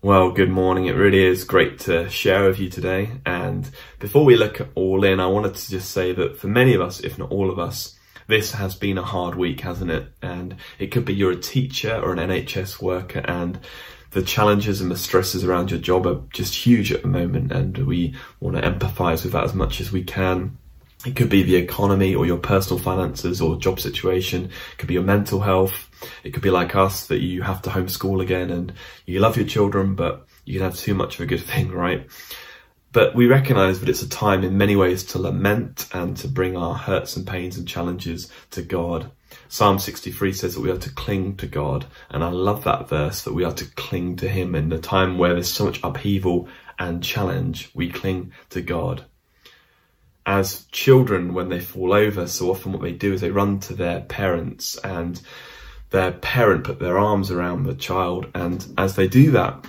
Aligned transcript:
Well, 0.00 0.30
good 0.30 0.48
morning. 0.48 0.86
It 0.86 0.94
really 0.94 1.24
is 1.24 1.42
great 1.42 1.80
to 1.80 2.08
share 2.08 2.46
with 2.46 2.60
you 2.60 2.70
today. 2.70 3.10
And 3.26 3.68
before 3.98 4.24
we 4.24 4.36
look 4.36 4.60
at 4.60 4.68
all 4.76 5.02
in, 5.02 5.18
I 5.18 5.26
wanted 5.26 5.56
to 5.56 5.70
just 5.70 5.90
say 5.90 6.12
that 6.12 6.38
for 6.38 6.46
many 6.46 6.72
of 6.74 6.80
us, 6.80 7.00
if 7.00 7.18
not 7.18 7.32
all 7.32 7.50
of 7.50 7.58
us, 7.58 7.98
this 8.28 8.52
has 8.52 8.76
been 8.76 8.96
a 8.96 9.02
hard 9.02 9.34
week, 9.34 9.62
hasn't 9.62 9.90
it? 9.90 10.06
And 10.22 10.54
it 10.78 10.92
could 10.92 11.04
be 11.04 11.14
you're 11.14 11.32
a 11.32 11.36
teacher 11.36 11.96
or 11.96 12.12
an 12.12 12.20
NHS 12.20 12.80
worker 12.80 13.18
and 13.24 13.58
the 14.12 14.22
challenges 14.22 14.80
and 14.80 14.88
the 14.88 14.96
stresses 14.96 15.42
around 15.42 15.72
your 15.72 15.80
job 15.80 16.06
are 16.06 16.20
just 16.32 16.54
huge 16.54 16.92
at 16.92 17.02
the 17.02 17.08
moment. 17.08 17.50
And 17.50 17.76
we 17.78 18.14
want 18.38 18.54
to 18.54 18.62
empathize 18.62 19.24
with 19.24 19.32
that 19.32 19.42
as 19.42 19.54
much 19.54 19.80
as 19.80 19.90
we 19.90 20.04
can. 20.04 20.58
It 21.04 21.16
could 21.16 21.28
be 21.28 21.42
the 21.42 21.56
economy 21.56 22.14
or 22.14 22.24
your 22.24 22.38
personal 22.38 22.78
finances 22.78 23.40
or 23.40 23.56
job 23.56 23.80
situation. 23.80 24.44
It 24.44 24.78
could 24.78 24.86
be 24.86 24.94
your 24.94 25.02
mental 25.02 25.40
health. 25.40 25.87
It 26.24 26.32
could 26.32 26.42
be 26.42 26.50
like 26.50 26.74
us 26.74 27.06
that 27.06 27.20
you 27.20 27.42
have 27.42 27.62
to 27.62 27.70
homeschool 27.70 28.22
again 28.22 28.50
and 28.50 28.72
you 29.06 29.20
love 29.20 29.36
your 29.36 29.46
children, 29.46 29.94
but 29.94 30.26
you 30.44 30.54
can 30.54 30.62
have 30.62 30.76
too 30.76 30.94
much 30.94 31.14
of 31.14 31.20
a 31.20 31.26
good 31.26 31.42
thing, 31.42 31.70
right? 31.70 32.08
But 32.92 33.14
we 33.14 33.26
recognize 33.26 33.80
that 33.80 33.88
it's 33.88 34.02
a 34.02 34.08
time 34.08 34.44
in 34.44 34.56
many 34.56 34.74
ways 34.74 35.04
to 35.04 35.18
lament 35.18 35.88
and 35.92 36.16
to 36.18 36.28
bring 36.28 36.56
our 36.56 36.74
hurts 36.74 37.16
and 37.16 37.26
pains 37.26 37.58
and 37.58 37.68
challenges 37.68 38.30
to 38.52 38.62
God. 38.62 39.10
Psalm 39.48 39.78
63 39.78 40.32
says 40.32 40.54
that 40.54 40.60
we 40.60 40.70
are 40.70 40.78
to 40.78 40.90
cling 40.94 41.36
to 41.36 41.46
God. 41.46 41.84
And 42.08 42.24
I 42.24 42.28
love 42.28 42.64
that 42.64 42.88
verse 42.88 43.22
that 43.24 43.34
we 43.34 43.44
are 43.44 43.52
to 43.52 43.66
cling 43.74 44.16
to 44.16 44.28
Him 44.28 44.54
in 44.54 44.70
the 44.70 44.78
time 44.78 45.18
where 45.18 45.34
there's 45.34 45.50
so 45.50 45.66
much 45.66 45.80
upheaval 45.82 46.48
and 46.78 47.04
challenge. 47.04 47.70
We 47.74 47.90
cling 47.90 48.32
to 48.50 48.62
God 48.62 49.04
as 50.28 50.66
children, 50.66 51.32
when 51.32 51.48
they 51.48 51.58
fall 51.58 51.94
over, 51.94 52.26
so 52.26 52.50
often 52.50 52.70
what 52.70 52.82
they 52.82 52.92
do 52.92 53.14
is 53.14 53.22
they 53.22 53.30
run 53.30 53.58
to 53.58 53.74
their 53.74 54.00
parents 54.00 54.76
and 54.84 55.22
their 55.90 56.12
parent 56.12 56.64
put 56.64 56.78
their 56.78 56.98
arms 56.98 57.30
around 57.30 57.64
the 57.64 57.74
child. 57.74 58.26
And 58.34 58.66
as 58.76 58.96
they 58.96 59.08
do 59.08 59.30
that, 59.32 59.64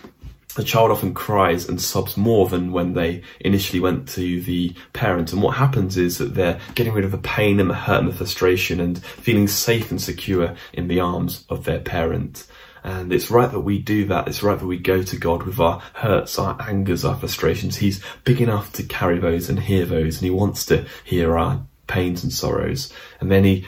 the 0.55 0.63
child 0.63 0.91
often 0.91 1.13
cries 1.13 1.69
and 1.69 1.79
sobs 1.79 2.17
more 2.17 2.49
than 2.49 2.71
when 2.71 2.93
they 2.93 3.21
initially 3.39 3.79
went 3.79 4.09
to 4.09 4.41
the 4.41 4.75
parent. 4.93 5.31
And 5.31 5.41
what 5.41 5.55
happens 5.55 5.95
is 5.95 6.17
that 6.17 6.33
they're 6.33 6.59
getting 6.75 6.93
rid 6.93 7.05
of 7.05 7.11
the 7.11 7.17
pain 7.19 7.59
and 7.59 7.69
the 7.69 7.75
hurt 7.75 7.99
and 7.99 8.09
the 8.09 8.15
frustration 8.15 8.79
and 8.79 9.01
feeling 9.01 9.47
safe 9.47 9.91
and 9.91 10.01
secure 10.01 10.55
in 10.73 10.87
the 10.87 10.99
arms 10.99 11.45
of 11.49 11.63
their 11.63 11.79
parent. 11.79 12.45
And 12.83 13.13
it's 13.13 13.29
right 13.29 13.51
that 13.51 13.59
we 13.59 13.77
do 13.77 14.05
that. 14.05 14.27
It's 14.27 14.43
right 14.43 14.57
that 14.57 14.65
we 14.65 14.77
go 14.77 15.03
to 15.03 15.17
God 15.17 15.43
with 15.43 15.59
our 15.59 15.81
hurts, 15.93 16.39
our 16.39 16.57
angers, 16.61 17.05
our 17.05 17.15
frustrations. 17.15 17.77
He's 17.77 18.03
big 18.23 18.41
enough 18.41 18.73
to 18.73 18.83
carry 18.83 19.19
those 19.19 19.49
and 19.49 19.59
hear 19.59 19.85
those, 19.85 20.17
and 20.17 20.23
He 20.23 20.31
wants 20.31 20.65
to 20.67 20.85
hear 21.03 21.37
our 21.37 21.65
pains 21.87 22.23
and 22.23 22.31
sorrows. 22.31 22.91
And 23.19 23.29
then 23.29 23.43
He 23.43 23.65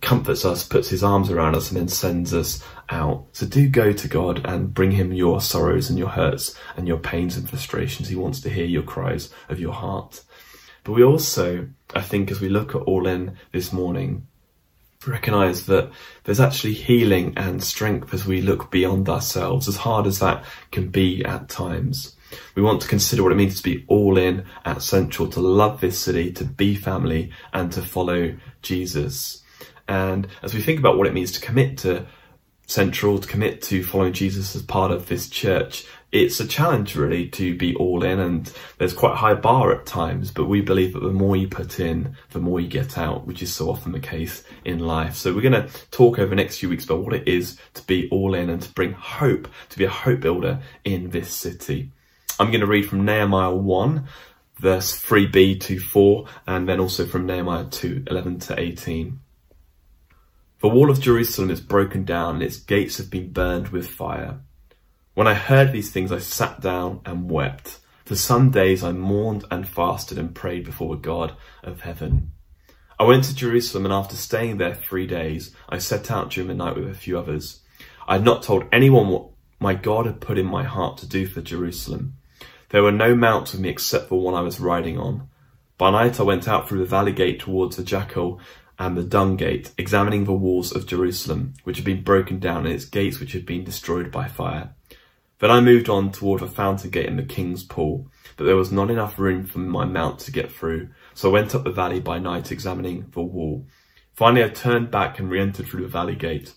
comforts 0.00 0.44
us, 0.44 0.66
puts 0.66 0.88
His 0.88 1.02
arms 1.02 1.30
around 1.30 1.56
us, 1.56 1.70
and 1.70 1.78
then 1.78 1.88
sends 1.88 2.34
us 2.34 2.62
out. 2.90 3.26
So 3.32 3.46
do 3.46 3.68
go 3.68 3.92
to 3.92 4.08
God 4.08 4.44
and 4.44 4.72
bring 4.72 4.92
Him 4.92 5.12
your 5.12 5.40
sorrows 5.40 5.88
and 5.90 5.98
your 5.98 6.08
hurts 6.08 6.58
and 6.76 6.86
your 6.86 6.98
pains 6.98 7.36
and 7.36 7.48
frustrations. 7.48 8.08
He 8.08 8.16
wants 8.16 8.40
to 8.42 8.50
hear 8.50 8.66
your 8.66 8.82
cries 8.82 9.30
of 9.48 9.60
your 9.60 9.72
heart. 9.72 10.22
But 10.84 10.92
we 10.92 11.02
also, 11.02 11.68
I 11.94 12.02
think, 12.02 12.30
as 12.30 12.40
we 12.40 12.48
look 12.48 12.74
at 12.74 12.82
All 12.82 13.06
In 13.06 13.36
this 13.52 13.72
morning, 13.72 14.26
recognize 15.06 15.66
that 15.66 15.90
there's 16.24 16.40
actually 16.40 16.74
healing 16.74 17.32
and 17.36 17.62
strength 17.62 18.14
as 18.14 18.26
we 18.26 18.40
look 18.40 18.70
beyond 18.70 19.08
ourselves, 19.08 19.68
as 19.68 19.76
hard 19.76 20.06
as 20.06 20.18
that 20.20 20.44
can 20.70 20.88
be 20.88 21.24
at 21.24 21.48
times. 21.48 22.16
We 22.54 22.62
want 22.62 22.82
to 22.82 22.88
consider 22.88 23.22
what 23.22 23.32
it 23.32 23.36
means 23.36 23.56
to 23.56 23.62
be 23.62 23.84
all 23.88 24.18
in 24.18 24.44
at 24.64 24.82
Central, 24.82 25.28
to 25.30 25.40
love 25.40 25.80
this 25.80 25.98
city, 25.98 26.32
to 26.32 26.44
be 26.44 26.74
family, 26.74 27.30
and 27.52 27.72
to 27.72 27.82
follow 27.82 28.36
Jesus. 28.62 29.42
And 29.88 30.26
as 30.42 30.54
we 30.54 30.60
think 30.60 30.78
about 30.78 30.98
what 30.98 31.06
it 31.06 31.14
means 31.14 31.32
to 31.32 31.40
commit 31.40 31.78
to 31.78 32.06
Central, 32.66 33.18
to 33.18 33.28
commit 33.28 33.62
to 33.62 33.84
following 33.84 34.12
Jesus 34.12 34.56
as 34.56 34.62
part 34.62 34.90
of 34.90 35.06
this 35.06 35.28
church, 35.28 35.86
it's 36.10 36.40
a 36.40 36.46
challenge 36.46 36.96
really 36.96 37.28
to 37.28 37.56
be 37.56 37.74
all 37.76 38.02
in 38.02 38.18
and 38.18 38.52
there's 38.78 38.92
quite 38.92 39.12
a 39.12 39.16
high 39.16 39.34
bar 39.34 39.72
at 39.72 39.86
times 39.86 40.30
but 40.30 40.46
we 40.46 40.60
believe 40.60 40.92
that 40.92 41.00
the 41.00 41.10
more 41.10 41.36
you 41.36 41.46
put 41.48 41.78
in 41.78 42.16
the 42.30 42.38
more 42.38 42.60
you 42.60 42.68
get 42.68 42.96
out 42.96 43.26
which 43.26 43.42
is 43.42 43.54
so 43.54 43.68
often 43.68 43.92
the 43.92 44.00
case 44.00 44.42
in 44.64 44.78
life. 44.78 45.14
So 45.14 45.34
we're 45.34 45.48
going 45.48 45.52
to 45.52 45.68
talk 45.90 46.18
over 46.18 46.30
the 46.30 46.36
next 46.36 46.58
few 46.58 46.68
weeks 46.68 46.84
about 46.84 47.04
what 47.04 47.14
it 47.14 47.28
is 47.28 47.58
to 47.74 47.82
be 47.84 48.08
all 48.10 48.34
in 48.34 48.50
and 48.50 48.62
to 48.62 48.72
bring 48.72 48.92
hope 48.92 49.48
to 49.68 49.78
be 49.78 49.84
a 49.84 49.90
hope 49.90 50.20
builder 50.20 50.60
in 50.84 51.10
this 51.10 51.32
city. 51.32 51.92
I'm 52.40 52.50
going 52.50 52.60
to 52.60 52.66
read 52.66 52.88
from 52.88 53.04
nehemiah 53.04 53.54
1 53.54 54.08
verse 54.56 55.00
3b 55.00 55.60
to 55.60 55.78
4 55.78 56.26
and 56.46 56.68
then 56.68 56.80
also 56.80 57.06
from 57.06 57.26
nehemiah 57.26 57.66
2 57.66 58.04
11 58.06 58.38
to 58.40 58.58
18 58.58 59.20
the 60.60 60.68
wall 60.68 60.90
of 60.90 61.00
jerusalem 61.00 61.50
is 61.50 61.60
broken 61.60 62.04
down 62.04 62.34
and 62.34 62.42
its 62.42 62.58
gates 62.58 62.98
have 62.98 63.10
been 63.10 63.32
burned 63.32 63.68
with 63.68 63.88
fire 63.88 64.40
when 65.16 65.26
I 65.26 65.32
heard 65.32 65.72
these 65.72 65.90
things, 65.90 66.12
I 66.12 66.18
sat 66.18 66.60
down 66.60 67.00
and 67.06 67.30
wept. 67.30 67.78
For 68.04 68.14
some 68.14 68.50
days 68.50 68.84
I 68.84 68.92
mourned 68.92 69.46
and 69.50 69.66
fasted 69.66 70.18
and 70.18 70.34
prayed 70.34 70.66
before 70.66 70.94
God 70.94 71.34
of 71.62 71.80
heaven. 71.80 72.32
I 73.00 73.04
went 73.04 73.24
to 73.24 73.34
Jerusalem 73.34 73.86
and 73.86 73.94
after 73.94 74.14
staying 74.14 74.58
there 74.58 74.74
three 74.74 75.06
days, 75.06 75.56
I 75.70 75.78
set 75.78 76.10
out 76.10 76.32
during 76.32 76.48
the 76.48 76.54
night 76.54 76.76
with 76.76 76.86
a 76.86 76.94
few 76.94 77.18
others. 77.18 77.60
I 78.06 78.16
had 78.16 78.26
not 78.26 78.42
told 78.42 78.66
anyone 78.70 79.08
what 79.08 79.30
my 79.58 79.72
God 79.72 80.04
had 80.04 80.20
put 80.20 80.36
in 80.36 80.44
my 80.44 80.64
heart 80.64 80.98
to 80.98 81.08
do 81.08 81.26
for 81.26 81.40
Jerusalem. 81.40 82.18
There 82.68 82.82
were 82.82 82.92
no 82.92 83.14
mounts 83.14 83.52
with 83.52 83.62
me 83.62 83.70
except 83.70 84.10
for 84.10 84.20
one 84.20 84.34
I 84.34 84.42
was 84.42 84.60
riding 84.60 84.98
on. 84.98 85.30
By 85.78 85.92
night 85.92 86.20
I 86.20 86.24
went 86.24 86.46
out 86.46 86.68
through 86.68 86.80
the 86.80 86.84
valley 86.84 87.12
gate 87.12 87.40
towards 87.40 87.76
the 87.76 87.84
jackal 87.84 88.38
and 88.78 88.96
the 88.96 89.02
dung 89.02 89.36
gate, 89.36 89.72
examining 89.78 90.24
the 90.24 90.32
walls 90.32 90.74
of 90.74 90.86
Jerusalem, 90.86 91.54
which 91.64 91.76
had 91.76 91.84
been 91.84 92.02
broken 92.02 92.38
down 92.38 92.66
and 92.66 92.74
its 92.74 92.84
gates 92.84 93.20
which 93.20 93.32
had 93.32 93.46
been 93.46 93.64
destroyed 93.64 94.10
by 94.10 94.28
fire. 94.28 94.74
Then 95.38 95.50
I 95.50 95.60
moved 95.60 95.88
on 95.88 96.12
toward 96.12 96.40
the 96.40 96.46
fountain 96.46 96.90
gate 96.90 97.06
in 97.06 97.16
the 97.16 97.22
king's 97.22 97.62
pool, 97.62 98.10
but 98.36 98.44
there 98.44 98.56
was 98.56 98.72
not 98.72 98.90
enough 98.90 99.18
room 99.18 99.44
for 99.44 99.58
my 99.58 99.84
mount 99.84 100.18
to 100.20 100.32
get 100.32 100.50
through, 100.50 100.88
so 101.14 101.28
I 101.28 101.32
went 101.32 101.54
up 101.54 101.64
the 101.64 101.70
valley 101.70 102.00
by 102.00 102.18
night 102.18 102.50
examining 102.50 103.10
the 103.12 103.22
wall. 103.22 103.66
Finally 104.14 104.44
I 104.44 104.48
turned 104.48 104.90
back 104.90 105.18
and 105.18 105.30
re-entered 105.30 105.66
through 105.66 105.82
the 105.82 105.88
valley 105.88 106.16
gate. 106.16 106.54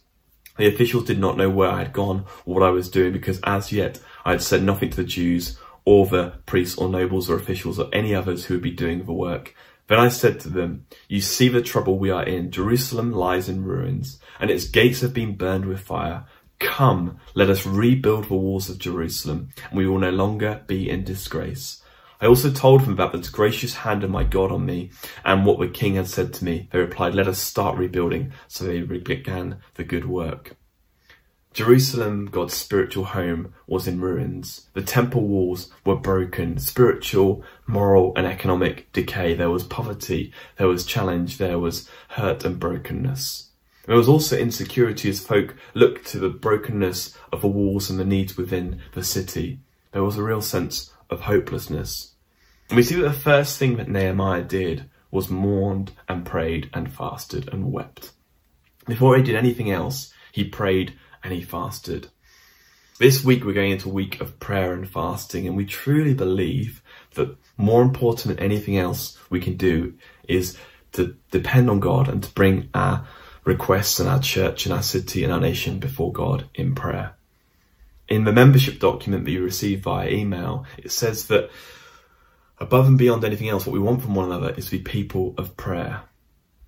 The 0.58 0.68
officials 0.68 1.06
did 1.06 1.20
not 1.20 1.38
know 1.38 1.50
where 1.50 1.70
I 1.70 1.80
had 1.80 1.94
gone 1.94 2.26
or 2.46 2.56
what 2.56 2.64
I 2.64 2.70
was 2.70 2.90
doing 2.90 3.14
because 3.14 3.40
as 3.44 3.72
yet 3.72 4.00
I 4.26 4.32
had 4.32 4.42
said 4.42 4.64
nothing 4.64 4.90
to 4.90 4.98
the 4.98 5.04
Jews 5.04 5.58
or 5.86 6.06
the 6.06 6.34
priests 6.46 6.78
or 6.78 6.90
nobles 6.90 7.30
or 7.30 7.36
officials 7.36 7.80
or 7.80 7.90
any 7.94 8.14
others 8.14 8.46
who 8.46 8.56
would 8.56 8.64
be 8.64 8.72
doing 8.72 9.06
the 9.06 9.14
work. 9.14 9.56
Then 9.90 10.00
I 10.00 10.10
said 10.10 10.40
to 10.42 10.50
them, 10.50 10.86
You 11.08 11.20
see 11.20 11.50
the 11.50 11.64
trouble 11.64 11.98
we 11.98 12.12
are 12.12 12.24
in. 12.24 12.52
Jerusalem 12.52 13.12
lies 13.12 13.50
in 13.50 13.64
ruins, 13.64 14.20
and 14.40 14.52
its 14.52 14.68
gates 14.68 15.02
have 15.02 15.14
been 15.16 15.36
burned 15.36 15.66
with 15.66 15.82
fire. 15.82 16.26
Come, 16.60 17.20
let 17.34 17.50
us 17.50 17.66
rebuild 17.66 18.26
the 18.26 18.36
walls 18.36 18.70
of 18.70 18.78
Jerusalem, 18.78 19.50
and 19.70 19.78
we 19.78 19.88
will 19.88 19.98
no 19.98 20.12
longer 20.12 20.62
be 20.68 20.90
in 20.90 21.04
disgrace. 21.04 21.82
I 22.22 22.28
also 22.28 22.52
told 22.52 22.82
them 22.82 22.94
about 22.94 23.14
the 23.14 23.30
gracious 23.32 23.74
hand 23.74 24.04
of 24.04 24.12
my 24.12 24.24
God 24.26 24.52
on 24.52 24.66
me 24.66 24.92
and 25.26 25.46
what 25.46 25.60
the 25.60 25.68
king 25.68 25.96
had 25.96 26.08
said 26.08 26.34
to 26.34 26.46
me. 26.46 26.68
They 26.72 26.80
replied, 26.80 27.16
Let 27.16 27.28
us 27.28 27.40
start 27.40 27.78
rebuilding. 27.78 28.34
So 28.48 28.66
they 28.66 28.82
began 28.82 29.60
the 29.76 29.86
good 29.86 30.06
work. 30.06 30.56
Jerusalem, 31.54 32.28
God's 32.28 32.54
spiritual 32.54 33.06
home, 33.06 33.54
was 33.66 33.88
in 33.88 34.00
ruins. 34.00 34.68
The 34.74 34.84
temple 34.84 35.28
walls 35.28 35.72
were 35.84 35.96
broken. 35.96 36.60
Spiritual, 36.60 37.44
moral, 37.66 38.14
and 38.16 38.28
economic 38.28 38.92
decay. 38.94 39.34
There 39.34 39.50
was 39.50 39.64
poverty, 39.64 40.32
there 40.58 40.68
was 40.68 40.86
challenge, 40.86 41.38
there 41.38 41.60
was 41.60 41.90
hurt 42.10 42.46
and 42.46 42.60
brokenness. 42.60 43.50
There 43.86 43.98
was 43.98 44.08
also 44.08 44.38
insecurity 44.38 45.10
as 45.10 45.26
folk 45.26 45.56
looked 45.74 46.06
to 46.10 46.20
the 46.20 46.30
brokenness 46.30 47.18
of 47.34 47.42
the 47.42 47.48
walls 47.48 47.90
and 47.90 48.00
the 48.00 48.06
needs 48.06 48.38
within 48.38 48.82
the 48.94 49.04
city. 49.04 49.60
There 49.92 50.04
was 50.04 50.18
a 50.18 50.24
real 50.24 50.42
sense 50.42 50.94
of 51.10 51.22
hopelessness. 51.22 52.14
And 52.70 52.78
we 52.78 52.84
see 52.84 52.96
that 52.96 53.02
the 53.02 53.14
first 53.14 53.58
thing 53.58 53.78
that 53.78 53.90
Nehemiah 53.90 54.44
did 54.44 54.88
was 55.10 55.30
mourned 55.30 55.94
and 56.08 56.24
prayed 56.24 56.70
and 56.72 56.94
fasted 56.94 57.50
and 57.52 57.72
wept. 57.72 58.12
Before 58.86 59.18
he 59.18 59.24
did 59.24 59.36
anything 59.36 59.72
else, 59.72 60.14
he 60.32 60.44
prayed 60.44 60.94
and 61.24 61.34
he 61.34 61.42
fasted. 61.42 62.08
This 63.00 63.24
week 63.24 63.46
we're 63.46 63.54
going 63.54 63.72
into 63.72 63.90
a 63.90 63.94
week 63.94 64.20
of 64.20 64.40
prayer 64.40 64.74
and 64.74 64.90
fasting, 64.90 65.48
and 65.48 65.56
we 65.56 65.66
truly 65.66 66.14
believe 66.14 66.82
that 67.14 67.38
more 67.56 67.82
important 67.82 68.36
than 68.36 68.46
anything 68.46 68.78
else 68.78 69.18
we 69.30 69.40
can 69.40 69.56
do 69.56 69.94
is 70.28 70.58
to 70.92 71.16
depend 71.32 71.70
on 71.70 71.80
God 71.80 72.10
and 72.10 72.22
to 72.24 72.34
bring 72.34 72.70
our 72.74 73.08
requests 73.46 74.00
and 74.00 74.10
our 74.10 74.20
church, 74.20 74.66
and 74.66 74.74
our 74.74 74.82
city, 74.82 75.24
and 75.24 75.32
our 75.32 75.40
nation 75.40 75.80
before 75.80 76.12
God 76.12 76.50
in 76.54 76.76
prayer. 76.76 77.16
In 78.08 78.24
the 78.24 78.34
membership 78.34 78.80
document 78.80 79.26
that 79.26 79.32
you 79.32 79.44
receive 79.44 79.82
via 79.82 80.10
email, 80.10 80.66
it 80.78 80.92
says 80.92 81.28
that 81.28 81.50
above 82.60 82.88
and 82.88 82.98
beyond 82.98 83.24
anything 83.24 83.50
else, 83.50 83.66
what 83.66 83.74
we 83.74 83.80
want 83.80 84.02
from 84.02 84.16
one 84.16 84.26
another 84.26 84.54
is 84.56 84.66
to 84.66 84.72
be 84.72 84.80
people 84.80 85.34
of 85.38 85.56
prayer. 85.56 86.02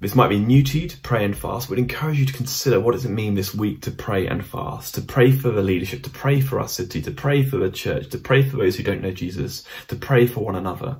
This 0.01 0.15
might 0.15 0.29
be 0.29 0.39
new 0.39 0.63
to 0.63 0.79
you 0.79 0.87
to 0.87 0.99
pray 1.01 1.23
and 1.23 1.37
fast, 1.37 1.69
but 1.69 1.77
encourage 1.77 2.17
you 2.17 2.25
to 2.25 2.33
consider 2.33 2.79
what 2.79 2.93
does 2.93 3.05
it 3.05 3.11
mean 3.11 3.35
this 3.35 3.53
week 3.53 3.81
to 3.81 3.91
pray 3.91 4.25
and 4.25 4.43
fast, 4.43 4.95
to 4.95 5.01
pray 5.01 5.31
for 5.31 5.51
the 5.51 5.61
leadership, 5.61 6.01
to 6.01 6.09
pray 6.09 6.41
for 6.41 6.59
our 6.59 6.67
city, 6.67 7.03
to 7.03 7.11
pray 7.11 7.43
for 7.43 7.57
the 7.57 7.69
church, 7.69 8.09
to 8.09 8.17
pray 8.17 8.41
for 8.41 8.57
those 8.57 8.75
who 8.75 8.81
don't 8.81 9.03
know 9.03 9.11
Jesus, 9.11 9.63
to 9.89 9.95
pray 9.95 10.25
for 10.25 10.43
one 10.43 10.55
another. 10.55 10.97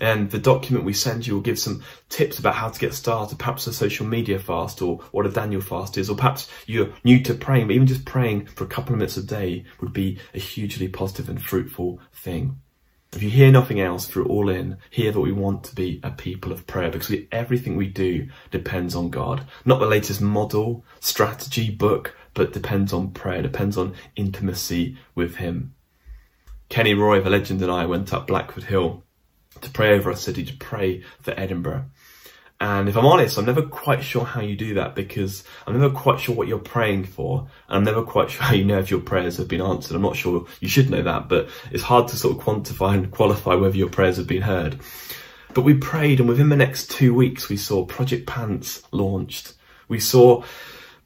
And 0.00 0.30
the 0.30 0.38
document 0.38 0.86
we 0.86 0.94
send 0.94 1.26
you 1.26 1.34
will 1.34 1.42
give 1.42 1.58
some 1.58 1.84
tips 2.08 2.38
about 2.38 2.54
how 2.54 2.70
to 2.70 2.80
get 2.80 2.94
started, 2.94 3.38
perhaps 3.38 3.66
a 3.66 3.74
social 3.74 4.06
media 4.06 4.38
fast 4.38 4.80
or 4.80 5.00
what 5.12 5.26
a 5.26 5.30
Daniel 5.30 5.60
fast 5.60 5.98
is, 5.98 6.08
or 6.08 6.16
perhaps 6.16 6.50
you're 6.64 6.94
new 7.04 7.22
to 7.24 7.34
praying, 7.34 7.66
but 7.66 7.74
even 7.74 7.86
just 7.86 8.06
praying 8.06 8.46
for 8.46 8.64
a 8.64 8.68
couple 8.68 8.94
of 8.94 9.00
minutes 9.00 9.18
a 9.18 9.22
day 9.22 9.66
would 9.82 9.92
be 9.92 10.18
a 10.32 10.38
hugely 10.38 10.88
positive 10.88 11.28
and 11.28 11.44
fruitful 11.44 12.00
thing. 12.14 12.58
If 13.12 13.22
you 13.22 13.30
hear 13.30 13.50
nothing 13.50 13.80
else 13.80 14.06
through 14.06 14.26
All 14.26 14.50
In, 14.50 14.76
hear 14.90 15.12
that 15.12 15.20
we 15.20 15.32
want 15.32 15.64
to 15.64 15.74
be 15.74 15.98
a 16.02 16.10
people 16.10 16.52
of 16.52 16.66
prayer 16.66 16.90
because 16.90 17.08
we, 17.08 17.26
everything 17.32 17.74
we 17.74 17.86
do 17.86 18.28
depends 18.50 18.94
on 18.94 19.08
God. 19.08 19.46
Not 19.64 19.80
the 19.80 19.86
latest 19.86 20.20
model, 20.20 20.84
strategy, 21.00 21.70
book, 21.70 22.14
but 22.34 22.52
depends 22.52 22.92
on 22.92 23.12
prayer, 23.12 23.40
depends 23.40 23.78
on 23.78 23.94
intimacy 24.14 24.98
with 25.14 25.36
Him. 25.36 25.74
Kenny 26.68 26.92
Roy, 26.92 27.20
the 27.20 27.30
legend, 27.30 27.62
and 27.62 27.72
I 27.72 27.86
went 27.86 28.12
up 28.12 28.26
Blackford 28.26 28.64
Hill 28.64 29.04
to 29.62 29.70
pray 29.70 29.94
over 29.94 30.10
our 30.10 30.16
city, 30.16 30.44
to 30.44 30.56
pray 30.56 31.02
for 31.20 31.32
Edinburgh. 31.32 31.86
And 32.60 32.88
if 32.88 32.96
I'm 32.96 33.06
honest, 33.06 33.38
I'm 33.38 33.44
never 33.44 33.62
quite 33.62 34.02
sure 34.02 34.24
how 34.24 34.40
you 34.40 34.56
do 34.56 34.74
that 34.74 34.96
because 34.96 35.44
I'm 35.66 35.78
never 35.78 35.94
quite 35.94 36.18
sure 36.18 36.34
what 36.34 36.48
you're 36.48 36.58
praying 36.58 37.04
for. 37.04 37.48
And 37.68 37.78
I'm 37.78 37.84
never 37.84 38.02
quite 38.02 38.30
sure 38.32 38.42
how 38.42 38.54
you 38.54 38.64
know 38.64 38.78
if 38.78 38.90
your 38.90 39.00
prayers 39.00 39.36
have 39.36 39.48
been 39.48 39.60
answered. 39.60 39.94
I'm 39.94 40.02
not 40.02 40.16
sure 40.16 40.46
you 40.60 40.68
should 40.68 40.90
know 40.90 41.02
that, 41.02 41.28
but 41.28 41.48
it's 41.70 41.84
hard 41.84 42.08
to 42.08 42.16
sort 42.16 42.36
of 42.36 42.42
quantify 42.42 42.94
and 42.94 43.10
qualify 43.10 43.54
whether 43.54 43.76
your 43.76 43.90
prayers 43.90 44.16
have 44.16 44.26
been 44.26 44.42
heard. 44.42 44.80
But 45.54 45.62
we 45.62 45.74
prayed 45.74 46.20
and 46.20 46.28
within 46.28 46.48
the 46.48 46.56
next 46.56 46.90
two 46.90 47.14
weeks 47.14 47.48
we 47.48 47.56
saw 47.56 47.84
Project 47.84 48.26
Pants 48.26 48.82
launched. 48.92 49.54
We 49.88 50.00
saw 50.00 50.44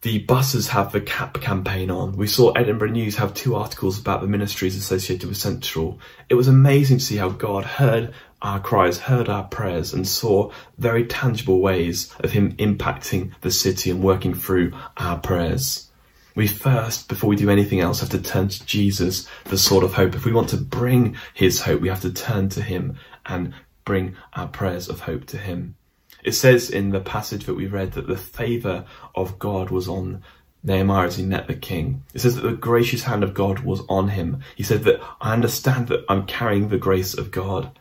the 0.02 0.18
buses 0.18 0.68
have 0.68 0.90
the 0.90 1.00
CAP 1.00 1.40
campaign 1.40 1.90
on. 1.90 2.16
We 2.16 2.26
saw 2.26 2.50
Edinburgh 2.52 2.90
News 2.90 3.16
have 3.16 3.34
two 3.34 3.54
articles 3.54 4.00
about 4.00 4.20
the 4.20 4.26
ministries 4.26 4.76
associated 4.76 5.28
with 5.28 5.38
Central. 5.38 6.00
It 6.28 6.34
was 6.34 6.48
amazing 6.48 6.98
to 6.98 7.04
see 7.04 7.16
how 7.16 7.28
God 7.28 7.64
heard 7.64 8.12
our 8.42 8.60
cries, 8.60 8.98
heard 8.98 9.28
our 9.28 9.44
prayers, 9.44 9.94
and 9.94 10.06
saw 10.06 10.50
very 10.78 11.06
tangible 11.06 11.60
ways 11.60 12.12
of 12.20 12.32
Him 12.32 12.52
impacting 12.56 13.32
the 13.40 13.50
city 13.50 13.90
and 13.90 14.02
working 14.02 14.34
through 14.34 14.72
our 14.96 15.18
prayers. 15.18 15.88
We 16.34 16.46
first, 16.46 17.08
before 17.08 17.30
we 17.30 17.36
do 17.36 17.50
anything 17.50 17.80
else, 17.80 18.00
have 18.00 18.10
to 18.10 18.20
turn 18.20 18.48
to 18.48 18.66
Jesus, 18.66 19.28
the 19.44 19.58
sword 19.58 19.84
of 19.84 19.94
hope. 19.94 20.14
If 20.14 20.24
we 20.24 20.32
want 20.32 20.48
to 20.50 20.56
bring 20.56 21.16
His 21.32 21.60
hope, 21.60 21.80
we 21.80 21.88
have 21.88 22.02
to 22.02 22.12
turn 22.12 22.48
to 22.50 22.62
Him 22.62 22.98
and 23.24 23.54
bring 23.84 24.16
our 24.34 24.48
prayers 24.48 24.88
of 24.88 25.00
hope 25.00 25.26
to 25.26 25.38
Him. 25.38 25.76
It 26.22 26.32
says 26.32 26.70
in 26.70 26.90
the 26.90 27.00
passage 27.00 27.46
that 27.46 27.54
we 27.54 27.66
read 27.66 27.92
that 27.92 28.06
the 28.06 28.16
favour 28.16 28.84
of 29.14 29.38
God 29.38 29.70
was 29.70 29.88
on 29.88 30.22
Nehemiah 30.62 31.08
as 31.08 31.16
he 31.16 31.24
met 31.24 31.48
the 31.48 31.54
king. 31.54 32.04
It 32.14 32.20
says 32.20 32.36
that 32.36 32.42
the 32.42 32.52
gracious 32.52 33.02
hand 33.02 33.24
of 33.24 33.34
God 33.34 33.60
was 33.60 33.82
on 33.88 34.08
him. 34.08 34.42
He 34.54 34.62
said 34.62 34.84
that 34.84 35.00
I 35.20 35.32
understand 35.32 35.88
that 35.88 36.04
I'm 36.08 36.26
carrying 36.26 36.68
the 36.68 36.78
grace 36.78 37.14
of 37.14 37.32
God. 37.32 37.76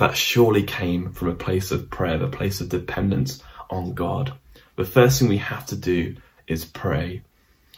That 0.00 0.16
surely 0.16 0.62
came 0.62 1.12
from 1.12 1.28
a 1.28 1.34
place 1.34 1.70
of 1.70 1.90
prayer, 1.90 2.22
a 2.22 2.26
place 2.26 2.62
of 2.62 2.70
dependence 2.70 3.42
on 3.68 3.92
God. 3.92 4.32
The 4.76 4.86
first 4.86 5.18
thing 5.18 5.28
we 5.28 5.36
have 5.36 5.66
to 5.66 5.76
do 5.76 6.16
is 6.46 6.64
pray. 6.64 7.20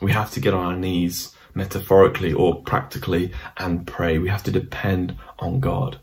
We 0.01 0.13
have 0.13 0.31
to 0.35 0.41
get 0.41 0.55
on 0.55 0.65
our 0.65 0.77
knees, 0.77 1.35
metaphorically 1.53 2.33
or 2.33 2.63
practically, 2.63 3.33
and 3.57 3.89
pray. 3.89 4.19
We 4.19 4.29
have 4.29 4.45
to 4.45 4.53
depend 4.53 5.17
on 5.41 5.59
God. 5.59 5.99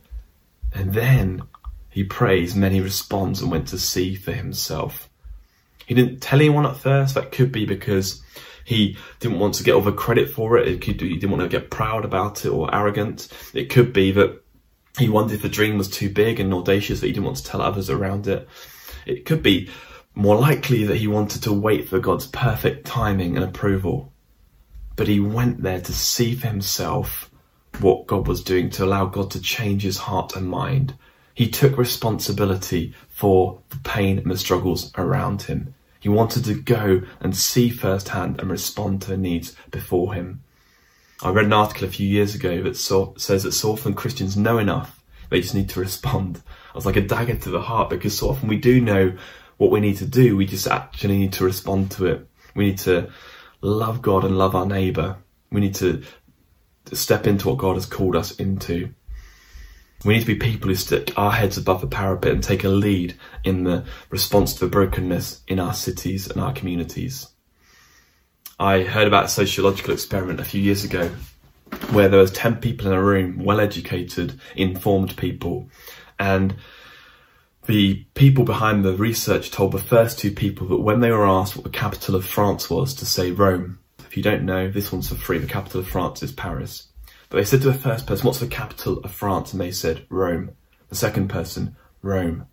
And 0.74 0.94
then 0.94 1.44
he 1.90 2.04
prays, 2.04 2.54
he 2.54 2.82
responds 2.82 3.42
and 3.42 3.50
went 3.50 3.70
to 3.70 3.80
see 3.80 4.16
for 4.16 4.34
himself. 4.34 5.08
He 5.86 5.94
didn't 5.96 6.20
tell 6.20 6.42
anyone 6.42 6.66
at 6.66 6.76
first. 6.76 7.16
That 7.16 7.32
could 7.32 7.54
be 7.54 7.66
because 7.66 8.22
he 8.66 8.98
didn't 9.22 9.40
want 9.40 9.54
to 9.54 9.64
get 9.64 9.74
all 9.74 9.82
the 9.82 9.94
credit 9.94 10.30
for 10.30 10.58
it. 10.58 10.68
It 10.68 10.82
could 10.82 11.00
he 11.00 11.14
didn't 11.14 11.32
want 11.32 11.50
to 11.50 11.60
get 11.60 11.72
proud 11.72 12.04
about 12.04 12.44
it 12.44 12.50
or 12.50 12.76
arrogant. 12.76 13.30
It 13.54 13.70
could 13.70 13.94
be 13.94 14.12
that 14.12 14.42
he 15.00 15.10
wondered 15.10 15.36
if 15.36 15.42
the 15.42 15.50
dream 15.50 15.78
was 15.78 15.90
too 15.90 16.10
big 16.10 16.40
and 16.40 16.54
audacious 16.54 17.00
that 17.00 17.08
he 17.08 17.14
didn't 17.14 17.26
want 17.26 17.38
to 17.38 17.44
tell 17.44 17.62
others 17.62 17.90
around 17.90 18.28
it. 18.28 18.48
It 19.06 19.26
could 19.26 19.42
be 19.42 19.70
more 20.14 20.36
likely 20.36 20.84
that 20.86 20.98
he 20.98 21.08
wanted 21.08 21.44
to 21.44 21.54
wait 21.54 21.88
for 21.88 22.00
God's 22.00 22.28
perfect 22.28 22.86
timing 22.86 23.36
and 23.36 23.46
approval. 23.46 24.14
But 24.96 25.08
he 25.08 25.20
went 25.20 25.64
there 25.64 25.82
to 25.82 25.94
see 25.94 26.36
for 26.36 26.48
himself 26.48 27.32
what 27.80 28.08
God 28.08 28.28
was 28.28 28.44
doing, 28.44 28.70
to 28.72 28.84
allow 28.84 29.06
God 29.06 29.32
to 29.32 29.42
change 29.42 29.84
his 29.84 29.98
heart 29.98 30.36
and 30.36 30.48
mind 30.48 30.96
he 31.40 31.48
took 31.48 31.78
responsibility 31.78 32.94
for 33.08 33.62
the 33.70 33.78
pain 33.78 34.18
and 34.18 34.30
the 34.30 34.38
struggles 34.38 34.92
around 34.98 35.44
him. 35.44 35.74
He 36.02 36.10
wanted 36.10 36.44
to 36.44 36.54
go 36.54 37.04
and 37.22 37.34
see 37.34 37.70
firsthand 37.70 38.42
and 38.42 38.52
respond 38.52 39.02
to 39.04 39.12
the 39.12 39.18
needs 39.18 39.56
before 39.72 40.14
him. 40.14 40.44
I 41.22 41.32
read 41.32 41.46
an 41.46 41.54
article 41.54 41.86
a 41.86 41.92
few 41.92 42.08
years 42.08 42.34
ago 42.34 42.64
that 42.64 42.78
so, 42.78 43.14
says 43.18 43.44
that 43.44 43.52
so 43.52 43.74
often 43.74 43.94
Christians 43.94 44.38
know 44.38 44.58
enough, 44.58 45.04
they 45.30 45.42
just 45.42 45.54
need 45.54 45.70
to 45.70 45.80
respond. 45.82 46.42
I 46.74 46.78
was 46.78 46.86
like 46.86 46.96
a 46.96 47.02
dagger 47.02 47.36
to 47.36 47.50
the 47.50 47.62
heart 47.62 47.90
because 47.90 48.18
so 48.18 48.30
often 48.30 48.48
we 48.48 48.58
do 48.58 48.80
know 48.80 49.18
what 49.58 49.72
we 49.72 49.82
need 49.82 49.98
to 49.98 50.06
do, 50.06 50.38
we 50.38 50.46
just 50.46 50.68
actually 50.68 51.18
need 51.18 51.34
to 51.34 51.44
respond 51.44 51.92
to 51.92 52.06
it. 52.06 52.28
We 52.56 52.68
need 52.68 52.78
to 52.80 53.12
love 53.62 54.02
God 54.02 54.24
and 54.24 54.38
love 54.38 54.56
our 54.56 54.66
neighbour. 54.66 55.18
We 55.52 55.60
need 55.60 55.76
to 55.76 56.04
step 56.94 57.28
into 57.28 57.50
what 57.50 57.58
God 57.58 57.76
has 57.76 57.86
called 57.86 58.16
us 58.16 58.32
into. 58.32 58.94
We 60.06 60.14
need 60.14 60.22
to 60.22 60.26
be 60.26 60.36
people 60.36 60.70
who 60.70 60.76
stick 60.76 61.12
our 61.18 61.32
heads 61.32 61.58
above 61.58 61.82
the 61.82 61.88
parapet 61.88 62.32
and 62.32 62.42
take 62.42 62.64
a 62.64 62.70
lead 62.70 63.16
in 63.44 63.66
the 63.66 63.84
response 64.10 64.54
to 64.54 64.62
the 64.62 64.72
brokenness 64.72 65.42
in 65.50 65.60
our 65.60 65.74
cities 65.74 66.30
and 66.30 66.40
our 66.40 66.54
communities. 66.54 67.28
I 68.60 68.84
heard 68.84 69.08
about 69.08 69.26
a 69.26 69.30
sociological 69.30 69.94
experiment 69.94 70.42
a 70.42 70.46
few 70.46 70.62
years 70.62 70.84
ago 70.84 71.10
where 71.92 72.10
there 72.10 72.20
was 72.20 72.32
10 72.32 72.58
people 72.58 72.88
in 72.88 72.94
a 72.94 73.02
room, 73.02 73.44
well 73.44 73.60
educated, 73.60 74.40
informed 74.56 75.16
people, 75.16 75.70
and 76.20 76.56
the 77.68 78.04
people 78.16 78.44
behind 78.44 78.84
the 78.84 78.96
research 78.96 79.52
told 79.52 79.72
the 79.72 79.78
first 79.78 80.18
two 80.18 80.32
people 80.32 80.68
that 80.68 80.78
when 80.78 81.00
they 81.00 81.12
were 81.12 81.28
asked 81.28 81.56
what 81.56 81.64
the 81.64 81.70
capital 81.70 82.16
of 82.16 82.26
France 82.26 82.70
was 82.70 82.96
to 82.96 83.06
say 83.06 83.32
Rome. 83.32 83.80
If 84.00 84.18
you 84.18 84.24
don't 84.24 84.44
know, 84.44 84.70
this 84.70 84.92
one's 84.92 85.08
for 85.08 85.16
free. 85.16 85.38
The 85.38 85.46
capital 85.46 85.82
of 85.82 85.88
France 85.88 86.24
is 86.24 86.32
Paris. 86.32 86.88
But 87.30 87.38
they 87.38 87.46
said 87.46 87.62
to 87.62 87.72
the 87.72 87.78
first 87.78 88.08
person, 88.08 88.26
What's 88.26 88.40
the 88.40 88.48
capital 88.48 88.98
of 89.00 89.12
France? 89.12 89.54
And 89.54 89.62
they 89.62 89.70
said, 89.70 90.08
Rome. 90.10 90.52
The 90.90 90.96
second 90.96 91.28
person, 91.28 91.76
Rome. 92.02 92.48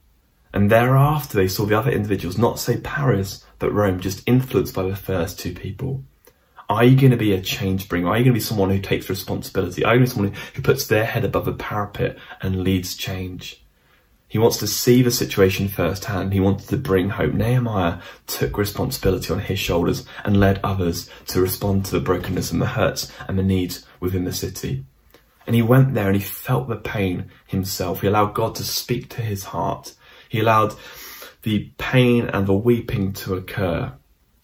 And 0.53 0.71
thereafter, 0.71 1.39
they 1.39 1.49
saw 1.49 1.65
the 1.65 1.79
other 1.79 1.91
individuals 1.91 2.37
not 2.37 2.59
say 2.59 2.77
Paris, 2.77 3.46
but 3.59 3.73
Rome, 3.73 4.01
just 4.01 4.23
influenced 4.27 4.75
by 4.75 4.83
the 4.85 4.97
first 4.97 5.39
two 5.39 5.53
people. 5.53 6.03
Are 6.69 6.85
you 6.85 6.97
going 6.99 7.13
to 7.13 7.17
be 7.17 7.33
a 7.33 7.41
change 7.41 7.89
bringer? 7.89 8.09
Are 8.09 8.19
you 8.19 8.25
going 8.25 8.35
to 8.35 8.41
be 8.41 8.41
someone 8.41 8.71
who 8.71 8.81
takes 8.81 9.09
responsibility? 9.09 9.85
Are 9.85 9.95
you 9.95 10.01
going 10.01 10.07
to 10.07 10.11
be 10.11 10.15
someone 10.15 10.33
who 10.55 10.63
puts 10.63 10.87
their 10.87 11.05
head 11.05 11.25
above 11.25 11.47
a 11.47 11.53
parapet 11.53 12.19
and 12.43 12.65
leads 12.65 12.97
change? 12.97 13.63
He 14.29 14.39
wants 14.39 14.57
to 14.59 14.67
see 14.67 15.03
the 15.03 15.13
situation 15.13 15.69
firsthand. 15.69 16.33
He 16.33 16.41
wanted 16.41 16.69
to 16.69 16.77
bring 16.77 17.11
hope. 17.11 17.33
Nehemiah 17.33 18.01
took 18.27 18.59
responsibility 18.59 19.33
on 19.33 19.39
his 19.39 19.61
shoulders 19.61 20.05
and 20.25 20.41
led 20.41 20.59
others 20.65 21.09
to 21.29 21.41
respond 21.41 21.85
to 21.85 21.93
the 21.93 22.01
brokenness 22.01 22.51
and 22.51 22.61
the 22.61 22.67
hurts 22.67 23.13
and 23.29 23.39
the 23.39 23.45
needs 23.45 23.87
within 24.01 24.25
the 24.25 24.33
city. 24.33 24.85
And 25.47 25.55
he 25.55 25.63
went 25.63 25.95
there 25.95 26.09
and 26.09 26.17
he 26.17 26.23
felt 26.23 26.69
the 26.69 26.75
pain 26.75 27.31
himself. 27.47 28.01
He 28.01 28.09
allowed 28.09 28.35
God 28.35 28.57
to 28.57 28.65
speak 28.65 29.09
to 29.11 29.23
his 29.23 29.45
heart. 29.45 29.95
He 30.29 30.41
allowed 30.41 30.75
the 31.47 31.71
pain 31.79 32.29
and 32.29 32.45
the 32.49 32.53
weeping 32.53 33.13
to 33.13 33.37
occur. 33.37 33.93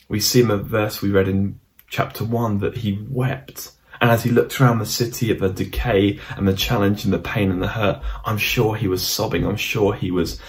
We 0.08 0.20
see 0.20 0.40
in 0.42 0.46
the 0.46 0.56
verse 0.56 1.02
we 1.02 1.10
read 1.10 1.26
in 1.26 1.58
chapter 1.88 2.24
1 2.24 2.58
that 2.60 2.76
he 2.76 3.04
wept 3.10 3.72
and 4.00 4.08
as 4.08 4.22
he 4.22 4.30
looked 4.30 4.60
around 4.60 4.78
the 4.78 4.86
city 4.86 5.32
at 5.32 5.40
the 5.40 5.48
decay 5.48 6.20
and 6.36 6.46
the 6.46 6.54
challenge 6.54 7.04
and 7.04 7.12
the 7.12 7.18
pain 7.18 7.50
and 7.50 7.60
the 7.60 7.68
hurt, 7.68 8.02
I'm 8.24 8.36
sure 8.36 8.76
he 8.76 8.86
was 8.86 9.04
sobbing. 9.06 9.44
I'm 9.44 9.56
sure 9.56 9.94
he 9.94 10.12
was 10.12 10.40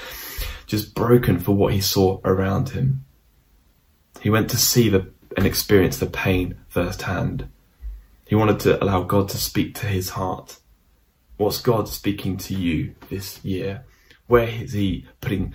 just 0.67 0.93
broken 0.95 1.39
for 1.39 1.53
what 1.53 1.73
he 1.73 1.81
saw 1.81 2.19
around 2.23 2.69
him. 2.69 3.05
He 4.21 4.31
went 4.31 4.49
to 4.51 4.57
see 4.57 4.89
the, 4.89 5.07
and 5.35 5.45
experience 5.45 5.97
the 5.97 6.07
pain 6.07 6.55
firsthand. 6.67 7.47
He 8.27 8.33
wanted 8.33 8.59
to 8.61 8.83
allow 8.83 9.03
God 9.03 9.29
to 9.29 9.37
speak 9.37 9.75
to 9.75 9.85
his 9.85 10.09
heart. 10.09 10.57
What's 11.37 11.61
God 11.61 11.87
speaking 11.87 12.37
to 12.37 12.55
you 12.55 12.95
this 13.09 13.43
year? 13.45 13.85
Where 14.27 14.47
is 14.47 14.73
he 14.73 15.05
putting 15.21 15.53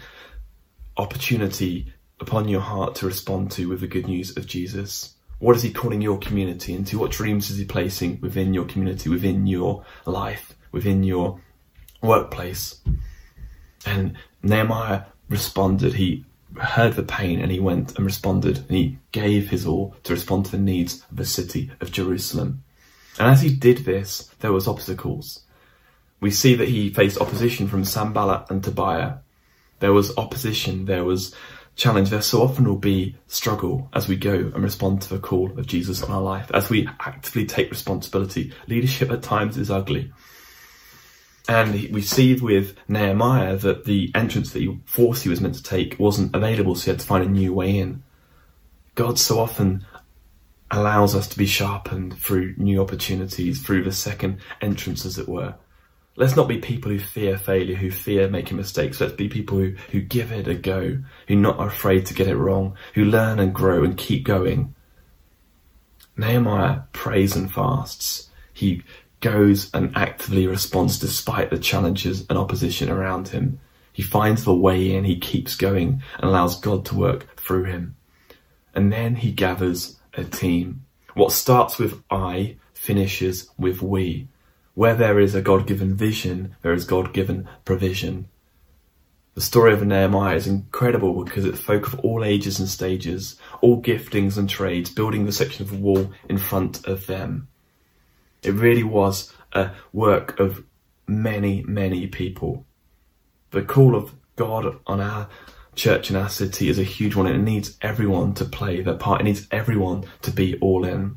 opportunity 0.98 1.92
upon 2.20 2.48
your 2.48 2.60
heart 2.60 2.96
to 2.96 3.06
respond 3.06 3.50
to 3.52 3.68
with 3.68 3.80
the 3.80 3.86
good 3.86 4.06
news 4.06 4.36
of 4.36 4.46
Jesus? 4.46 5.14
What 5.38 5.56
is 5.56 5.62
he 5.62 5.72
calling 5.72 6.02
your 6.02 6.18
community 6.18 6.74
into? 6.74 6.98
What 6.98 7.12
dreams 7.12 7.48
is 7.48 7.58
he 7.58 7.64
placing 7.64 8.20
within 8.20 8.52
your 8.52 8.64
community, 8.64 9.08
within 9.08 9.46
your 9.46 9.84
life, 10.04 10.54
within 10.72 11.04
your 11.04 11.40
workplace? 12.02 12.80
And 13.86 14.16
Nehemiah 14.42 15.02
responded. 15.28 15.94
He 15.94 16.24
heard 16.60 16.94
the 16.94 17.02
pain 17.02 17.40
and 17.40 17.52
he 17.52 17.60
went 17.60 17.96
and 17.96 18.04
responded 18.04 18.58
and 18.58 18.70
he 18.70 18.98
gave 19.12 19.48
his 19.48 19.66
all 19.66 19.94
to 20.02 20.12
respond 20.12 20.46
to 20.46 20.50
the 20.50 20.58
needs 20.58 21.04
of 21.10 21.16
the 21.16 21.24
city 21.24 21.70
of 21.80 21.92
Jerusalem. 21.92 22.64
And 23.18 23.28
as 23.28 23.42
he 23.42 23.54
did 23.54 23.78
this, 23.78 24.30
there 24.40 24.52
was 24.52 24.66
obstacles. 24.66 25.40
We 26.20 26.30
see 26.30 26.54
that 26.56 26.68
he 26.68 26.90
faced 26.90 27.20
opposition 27.20 27.68
from 27.68 27.84
Sanballat 27.84 28.50
and 28.50 28.62
Tobiah. 28.62 29.18
There 29.80 29.92
was 29.92 30.16
opposition, 30.16 30.86
there 30.86 31.04
was 31.04 31.34
challenge, 31.76 32.10
there 32.10 32.20
so 32.20 32.42
often 32.42 32.66
will 32.66 32.76
be 32.76 33.16
struggle 33.28 33.88
as 33.92 34.08
we 34.08 34.16
go 34.16 34.34
and 34.34 34.62
respond 34.62 35.00
to 35.02 35.08
the 35.14 35.20
call 35.20 35.56
of 35.58 35.66
Jesus 35.66 36.02
in 36.02 36.10
our 36.10 36.20
life, 36.20 36.50
as 36.52 36.68
we 36.68 36.88
actively 37.00 37.46
take 37.46 37.70
responsibility. 37.70 38.52
Leadership 38.66 39.10
at 39.10 39.22
times 39.22 39.56
is 39.56 39.70
ugly. 39.70 40.12
And 41.48 41.72
we 41.92 42.02
see 42.02 42.34
with 42.34 42.76
Nehemiah 42.88 43.56
that 43.56 43.86
the 43.86 44.10
entrance 44.14 44.52
that 44.52 44.60
he 44.60 44.78
thought 44.86 45.18
he 45.18 45.30
was 45.30 45.40
meant 45.40 45.54
to 45.54 45.62
take 45.62 45.98
wasn't 45.98 46.36
available, 46.36 46.74
so 46.74 46.84
he 46.84 46.90
had 46.90 47.00
to 47.00 47.06
find 47.06 47.24
a 47.24 47.28
new 47.28 47.54
way 47.54 47.78
in. 47.78 48.02
God 48.94 49.18
so 49.18 49.38
often 49.38 49.86
allows 50.70 51.14
us 51.14 51.26
to 51.28 51.38
be 51.38 51.46
sharpened 51.46 52.18
through 52.18 52.54
new 52.58 52.82
opportunities, 52.82 53.62
through 53.62 53.84
the 53.84 53.92
second 53.92 54.40
entrance, 54.60 55.06
as 55.06 55.18
it 55.18 55.28
were. 55.28 55.54
Let's 56.18 56.34
not 56.34 56.48
be 56.48 56.58
people 56.58 56.90
who 56.90 56.98
fear 56.98 57.38
failure, 57.38 57.76
who 57.76 57.92
fear 57.92 58.28
making 58.28 58.56
mistakes. 58.56 59.00
Let's 59.00 59.12
be 59.12 59.28
people 59.28 59.56
who, 59.56 59.76
who 59.92 60.00
give 60.00 60.32
it 60.32 60.48
a 60.48 60.54
go, 60.56 60.98
who 61.28 61.36
not 61.36 61.60
are 61.60 61.68
afraid 61.68 62.06
to 62.06 62.14
get 62.14 62.26
it 62.26 62.34
wrong, 62.34 62.76
who 62.94 63.04
learn 63.04 63.38
and 63.38 63.54
grow 63.54 63.84
and 63.84 63.96
keep 63.96 64.24
going. 64.24 64.74
Nehemiah 66.16 66.80
prays 66.92 67.36
and 67.36 67.52
fasts. 67.52 68.30
He 68.52 68.82
goes 69.20 69.70
and 69.72 69.96
actively 69.96 70.48
responds 70.48 70.98
despite 70.98 71.50
the 71.50 71.58
challenges 71.58 72.26
and 72.28 72.36
opposition 72.36 72.90
around 72.90 73.28
him. 73.28 73.60
He 73.92 74.02
finds 74.02 74.42
the 74.42 74.52
way 74.52 74.96
in, 74.96 75.04
he 75.04 75.20
keeps 75.20 75.54
going 75.54 76.02
and 76.16 76.24
allows 76.24 76.58
God 76.58 76.84
to 76.86 76.96
work 76.96 77.36
through 77.36 77.64
him. 77.64 77.94
And 78.74 78.92
then 78.92 79.14
he 79.14 79.30
gathers 79.30 80.00
a 80.14 80.24
team. 80.24 80.84
What 81.14 81.30
starts 81.30 81.78
with 81.78 82.02
I 82.10 82.56
finishes 82.74 83.50
with 83.56 83.82
we. 83.82 84.26
Where 84.78 84.94
there 84.94 85.18
is 85.18 85.34
a 85.34 85.42
God 85.42 85.66
given 85.66 85.96
vision, 85.96 86.54
there 86.62 86.72
is 86.72 86.84
God 86.84 87.12
given 87.12 87.48
provision. 87.64 88.28
The 89.34 89.40
story 89.40 89.72
of 89.72 89.84
Nehemiah 89.84 90.36
is 90.36 90.46
incredible 90.46 91.24
because 91.24 91.44
it 91.44 91.58
folk 91.58 91.88
of 91.88 91.98
all 91.98 92.22
ages 92.22 92.60
and 92.60 92.68
stages, 92.68 93.40
all 93.60 93.82
giftings 93.82 94.38
and 94.38 94.48
trades, 94.48 94.88
building 94.88 95.26
the 95.26 95.32
section 95.32 95.64
of 95.64 95.72
the 95.72 95.78
wall 95.78 96.12
in 96.28 96.38
front 96.38 96.86
of 96.86 97.06
them. 97.06 97.48
It 98.44 98.52
really 98.52 98.84
was 98.84 99.32
a 99.52 99.72
work 99.92 100.38
of 100.38 100.62
many, 101.08 101.64
many 101.64 102.06
people. 102.06 102.64
The 103.50 103.62
call 103.62 103.96
of 103.96 104.14
God 104.36 104.78
on 104.86 105.00
our 105.00 105.28
church 105.74 106.08
and 106.08 106.16
our 106.16 106.28
city 106.28 106.68
is 106.68 106.78
a 106.78 106.84
huge 106.84 107.16
one 107.16 107.26
it 107.26 107.36
needs 107.38 107.76
everyone 107.82 108.32
to 108.34 108.44
play 108.44 108.80
their 108.80 108.94
part. 108.94 109.22
It 109.22 109.24
needs 109.24 109.48
everyone 109.50 110.04
to 110.22 110.30
be 110.30 110.56
all 110.60 110.84
in. 110.84 111.16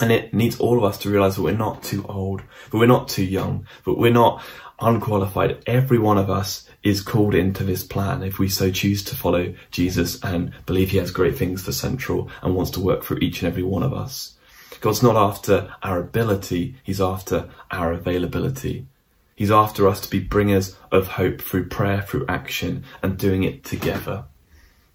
And 0.00 0.10
it 0.10 0.32
needs 0.32 0.58
all 0.58 0.78
of 0.78 0.84
us 0.84 0.98
to 0.98 1.10
realize 1.10 1.36
that 1.36 1.42
we're 1.42 1.52
not 1.52 1.82
too 1.82 2.04
old, 2.08 2.42
but 2.70 2.78
we're 2.78 2.86
not 2.86 3.08
too 3.08 3.24
young, 3.24 3.66
but 3.84 3.98
we're 3.98 4.12
not 4.12 4.42
unqualified. 4.80 5.62
Every 5.66 5.98
one 5.98 6.16
of 6.16 6.30
us 6.30 6.66
is 6.82 7.02
called 7.02 7.34
into 7.34 7.64
this 7.64 7.84
plan 7.84 8.22
if 8.22 8.38
we 8.38 8.48
so 8.48 8.70
choose 8.70 9.04
to 9.04 9.16
follow 9.16 9.54
Jesus 9.70 10.18
and 10.24 10.52
believe 10.64 10.90
he 10.90 10.96
has 10.96 11.10
great 11.10 11.36
things 11.36 11.62
for 11.62 11.72
Central 11.72 12.30
and 12.42 12.54
wants 12.54 12.70
to 12.72 12.80
work 12.80 13.04
through 13.04 13.18
each 13.20 13.42
and 13.42 13.50
every 13.50 13.62
one 13.62 13.82
of 13.82 13.92
us. 13.92 14.36
God's 14.80 15.02
not 15.02 15.16
after 15.16 15.74
our 15.82 16.00
ability, 16.00 16.76
he's 16.82 17.00
after 17.00 17.50
our 17.70 17.92
availability. 17.92 18.86
He's 19.36 19.50
after 19.50 19.86
us 19.88 20.00
to 20.02 20.10
be 20.10 20.18
bringers 20.20 20.76
of 20.90 21.08
hope 21.08 21.42
through 21.42 21.68
prayer, 21.68 22.02
through 22.02 22.26
action, 22.28 22.84
and 23.02 23.18
doing 23.18 23.42
it 23.42 23.64
together. 23.64 24.24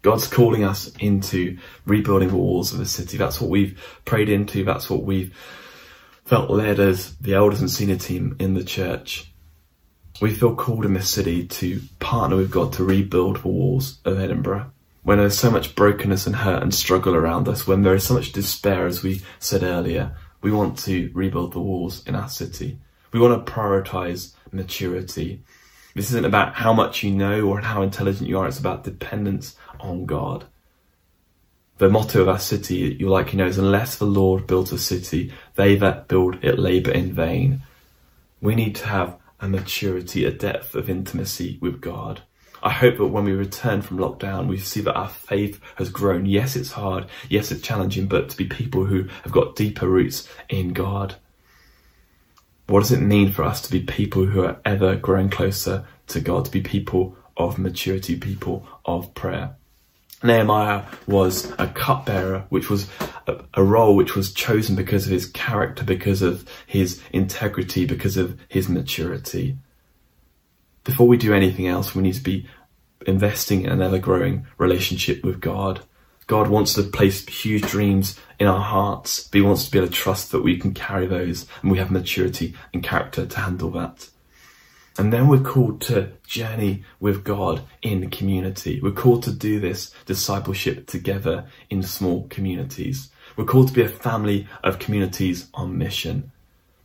God's 0.06 0.28
calling 0.28 0.62
us 0.62 0.86
into 1.00 1.58
rebuilding 1.84 2.28
the 2.28 2.36
walls 2.36 2.72
of 2.72 2.78
the 2.78 2.86
city. 2.86 3.16
That's 3.16 3.40
what 3.40 3.50
we've 3.50 3.76
prayed 4.04 4.28
into. 4.28 4.62
That's 4.62 4.88
what 4.88 5.02
we've 5.02 5.36
felt 6.24 6.48
led 6.48 6.78
as 6.78 7.16
the 7.16 7.34
elders 7.34 7.60
and 7.60 7.68
senior 7.68 7.96
team 7.96 8.36
in 8.38 8.54
the 8.54 8.62
church. 8.62 9.32
We 10.20 10.32
feel 10.32 10.54
called 10.54 10.84
in 10.84 10.94
this 10.94 11.10
city 11.10 11.44
to 11.48 11.80
partner 11.98 12.36
with 12.36 12.52
God 12.52 12.72
to 12.74 12.84
rebuild 12.84 13.42
the 13.42 13.48
walls 13.48 13.98
of 14.04 14.20
Edinburgh. 14.20 14.70
When 15.02 15.18
there's 15.18 15.36
so 15.36 15.50
much 15.50 15.74
brokenness 15.74 16.24
and 16.24 16.36
hurt 16.36 16.62
and 16.62 16.72
struggle 16.72 17.16
around 17.16 17.48
us, 17.48 17.66
when 17.66 17.82
there 17.82 17.96
is 17.96 18.06
so 18.06 18.14
much 18.14 18.30
despair, 18.30 18.86
as 18.86 19.02
we 19.02 19.22
said 19.40 19.64
earlier, 19.64 20.16
we 20.40 20.52
want 20.52 20.78
to 20.84 21.10
rebuild 21.14 21.52
the 21.52 21.58
walls 21.58 22.06
in 22.06 22.14
our 22.14 22.28
city. 22.28 22.78
We 23.10 23.18
want 23.18 23.44
to 23.44 23.52
prioritize 23.52 24.34
maturity. 24.52 25.42
This 25.96 26.10
isn't 26.10 26.26
about 26.26 26.54
how 26.54 26.72
much 26.72 27.02
you 27.02 27.10
know 27.10 27.40
or 27.48 27.60
how 27.60 27.82
intelligent 27.82 28.28
you 28.28 28.38
are, 28.38 28.46
it's 28.46 28.60
about 28.60 28.84
dependence 28.84 29.56
on 29.80 30.06
God. 30.06 30.46
The 31.78 31.90
motto 31.90 32.22
of 32.22 32.28
our 32.28 32.38
city, 32.38 32.96
you 32.98 33.08
likely 33.08 33.36
know, 33.36 33.46
is 33.46 33.58
unless 33.58 33.96
the 33.96 34.06
Lord 34.06 34.46
builds 34.46 34.72
a 34.72 34.78
city, 34.78 35.32
they 35.56 35.76
that 35.76 36.08
build 36.08 36.42
it 36.42 36.58
labour 36.58 36.90
in 36.90 37.12
vain. 37.12 37.62
We 38.40 38.54
need 38.54 38.76
to 38.76 38.86
have 38.86 39.16
a 39.40 39.48
maturity, 39.48 40.24
a 40.24 40.30
depth 40.30 40.74
of 40.74 40.88
intimacy 40.88 41.58
with 41.60 41.80
God. 41.82 42.22
I 42.62 42.70
hope 42.70 42.96
that 42.96 43.06
when 43.06 43.24
we 43.24 43.32
return 43.32 43.82
from 43.82 43.98
lockdown, 43.98 44.48
we 44.48 44.56
see 44.58 44.80
that 44.80 44.96
our 44.96 45.08
faith 45.08 45.60
has 45.76 45.90
grown. 45.90 46.24
Yes, 46.24 46.56
it's 46.56 46.72
hard. 46.72 47.06
Yes, 47.28 47.52
it's 47.52 47.60
challenging, 47.60 48.06
but 48.06 48.30
to 48.30 48.36
be 48.36 48.46
people 48.46 48.86
who 48.86 49.04
have 49.22 49.32
got 49.32 49.54
deeper 49.54 49.86
roots 49.86 50.28
in 50.48 50.72
God. 50.72 51.16
What 52.66 52.80
does 52.80 52.92
it 52.92 53.00
mean 53.00 53.30
for 53.30 53.44
us 53.44 53.60
to 53.62 53.70
be 53.70 53.80
people 53.80 54.24
who 54.24 54.42
are 54.42 54.60
ever 54.64 54.96
growing 54.96 55.28
closer 55.28 55.86
to 56.08 56.20
God, 56.20 56.46
to 56.46 56.50
be 56.50 56.62
people 56.62 57.16
of 57.36 57.58
maturity, 57.58 58.16
people 58.16 58.66
of 58.84 59.14
prayer? 59.14 59.56
Nehemiah 60.22 60.84
was 61.06 61.52
a 61.58 61.68
cupbearer, 61.68 62.46
which 62.48 62.70
was 62.70 62.88
a, 63.26 63.44
a, 63.54 63.62
role 63.62 63.94
which 63.94 64.16
was 64.16 64.32
chosen 64.32 64.74
because 64.74 65.04
of 65.04 65.12
his 65.12 65.26
character, 65.26 65.84
because 65.84 66.22
of 66.22 66.48
his 66.66 67.02
integrity, 67.12 67.84
because 67.84 68.16
of 68.16 68.38
his 68.48 68.68
maturity. 68.68 69.58
Before 70.84 71.06
we 71.06 71.18
do 71.18 71.34
anything 71.34 71.66
else, 71.66 71.94
we 71.94 72.02
need 72.02 72.14
to 72.14 72.22
be 72.22 72.48
investing 73.06 73.62
in 73.62 73.72
an 73.72 73.82
ever 73.82 73.98
growing 73.98 74.46
relationship 74.58 75.22
with 75.22 75.40
God. 75.40 75.82
God 76.26 76.48
wants 76.48 76.74
to 76.74 76.82
place 76.82 77.26
huge 77.26 77.62
dreams 77.62 78.18
in 78.40 78.46
our 78.46 78.60
hearts, 78.60 79.28
but 79.28 79.38
He 79.38 79.42
wants 79.42 79.66
to 79.66 79.70
be 79.70 79.78
able 79.78 79.88
to 79.88 79.94
trust 79.94 80.32
that 80.32 80.42
we 80.42 80.58
can 80.58 80.74
carry 80.74 81.06
those 81.06 81.46
and 81.62 81.70
we 81.70 81.78
have 81.78 81.90
maturity 81.90 82.54
and 82.72 82.82
character 82.82 83.26
to 83.26 83.40
handle 83.40 83.70
that. 83.72 84.08
And 84.98 85.12
then 85.12 85.28
we're 85.28 85.40
called 85.40 85.80
to 85.82 86.12
journey 86.26 86.84
with 87.00 87.22
God 87.22 87.62
in 87.82 88.10
community. 88.10 88.80
We're 88.80 88.92
called 88.92 89.22
to 89.24 89.32
do 89.32 89.60
this 89.60 89.92
discipleship 90.06 90.86
together 90.86 91.46
in 91.68 91.82
small 91.82 92.26
communities. 92.28 93.10
We're 93.36 93.44
called 93.44 93.68
to 93.68 93.74
be 93.74 93.82
a 93.82 93.88
family 93.88 94.48
of 94.64 94.78
communities 94.78 95.48
on 95.52 95.76
mission. 95.76 96.32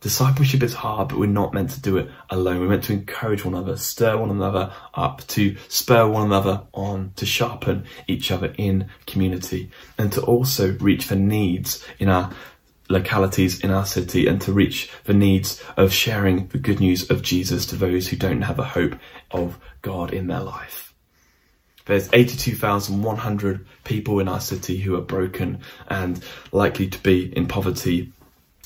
Discipleship 0.02 0.64
is 0.64 0.74
hard, 0.74 1.08
but 1.08 1.18
we're 1.18 1.26
not 1.26 1.54
meant 1.54 1.70
to 1.70 1.80
do 1.80 1.96
it 1.96 2.10
alone. 2.28 2.60
We're 2.60 2.68
meant 2.68 2.82
to 2.84 2.92
encourage 2.92 3.44
one 3.44 3.54
another, 3.54 3.76
stir 3.76 4.16
one 4.16 4.30
another 4.30 4.72
up, 4.94 5.24
to 5.28 5.56
spur 5.68 6.08
one 6.08 6.26
another 6.26 6.62
on, 6.74 7.12
to 7.16 7.24
sharpen 7.24 7.84
each 8.08 8.32
other 8.32 8.52
in 8.58 8.88
community, 9.06 9.70
and 9.96 10.12
to 10.12 10.20
also 10.22 10.72
reach 10.78 11.04
for 11.04 11.14
needs 11.14 11.86
in 12.00 12.08
our 12.08 12.34
localities 12.92 13.60
in 13.60 13.70
our 13.70 13.86
city 13.86 14.26
and 14.26 14.40
to 14.42 14.52
reach 14.52 14.90
the 15.04 15.14
needs 15.14 15.62
of 15.76 15.92
sharing 15.92 16.46
the 16.48 16.58
good 16.58 16.78
news 16.78 17.10
of 17.10 17.22
Jesus 17.22 17.66
to 17.66 17.76
those 17.76 18.08
who 18.08 18.16
don't 18.16 18.42
have 18.42 18.58
a 18.58 18.64
hope 18.64 18.94
of 19.30 19.58
God 19.80 20.12
in 20.12 20.26
their 20.28 20.40
life. 20.40 20.94
There's 21.86 22.08
82,100 22.12 23.66
people 23.84 24.20
in 24.20 24.28
our 24.28 24.40
city 24.40 24.76
who 24.76 24.94
are 24.94 25.00
broken 25.00 25.62
and 25.88 26.22
likely 26.52 26.86
to 26.88 27.02
be 27.02 27.36
in 27.36 27.48
poverty 27.48 28.12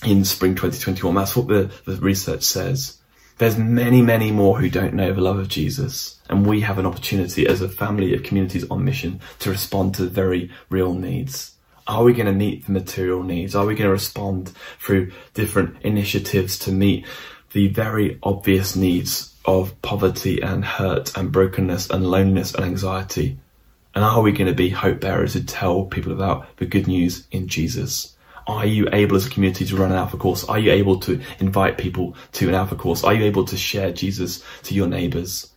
in 0.04 0.25
spring 0.25 0.54
2021. 0.54 1.14
That's 1.14 1.35
what 1.35 1.49
the, 1.49 1.71
the 1.87 1.97
research 1.97 2.42
says. 2.42 2.99
There's 3.38 3.56
many, 3.56 4.02
many 4.02 4.30
more 4.33 4.59
who 4.59 4.68
don't 4.68 4.95
know 4.95 5.12
the 5.12 5.21
love 5.21 5.38
of 5.38 5.49
Jesus. 5.49 6.21
And 6.28 6.47
we 6.47 6.61
have 6.61 6.78
an 6.78 6.87
opportunity 6.87 7.47
as 7.47 7.62
a 7.62 7.68
family 7.68 8.14
of 8.14 8.23
communities 8.23 8.68
on 8.71 8.85
mission 8.85 9.21
to 9.40 9.50
respond 9.50 9.95
to 9.95 10.04
very 10.04 10.50
real 10.68 10.92
needs. 10.92 11.56
Are 11.87 12.02
we 12.02 12.14
going 12.14 12.26
to 12.26 12.33
meet 12.33 12.66
the 12.66 12.73
material 12.73 13.23
needs? 13.23 13.55
Are 13.55 13.64
we 13.64 13.75
going 13.75 13.87
to 13.87 13.93
respond 13.93 14.52
through 14.81 15.12
different 15.35 15.76
initiatives 15.83 16.59
to 16.61 16.73
meet 16.73 17.07
the 17.52 17.69
very 17.69 18.19
obvious 18.23 18.75
needs 18.75 19.35
of 19.45 19.81
poverty 19.83 20.40
and 20.43 20.64
hurt 20.64 21.16
and 21.16 21.31
brokenness 21.31 21.90
and 21.90 22.07
loneliness 22.07 22.55
and 22.55 22.64
anxiety? 22.64 23.38
And 23.95 24.05
are 24.05 24.21
we 24.21 24.33
going 24.33 24.49
to 24.49 24.55
be 24.55 24.69
hope 24.69 25.00
bearers 25.00 25.35
who 25.35 25.43
tell 25.43 25.85
people 25.85 26.12
about 26.12 26.57
the 26.57 26.66
good 26.66 26.88
news 26.88 27.26
in 27.31 27.47
Jesus? 27.47 28.16
Are 28.49 28.66
you 28.66 28.88
able 28.93 29.16
as 29.16 29.26
a 29.26 29.31
community 29.31 29.64
to 29.64 29.76
run 29.76 29.90
an 29.90 29.99
Alpha 29.99 30.16
course? 30.16 30.45
Are 30.45 30.59
you 30.59 30.73
able 30.73 30.99
to 31.00 31.21
invite 31.38 31.78
people 31.78 32.16
to 32.33 32.49
an 32.49 32.55
Alpha 32.55 32.76
course? 32.76 33.05
Are 33.05 33.14
you 33.14 33.25
able 33.25 33.45
to 33.47 33.57
share 33.57 33.93
Jesus 33.93 34.45
to 34.64 34.75
your 34.75 34.87
neighbours? 34.87 35.50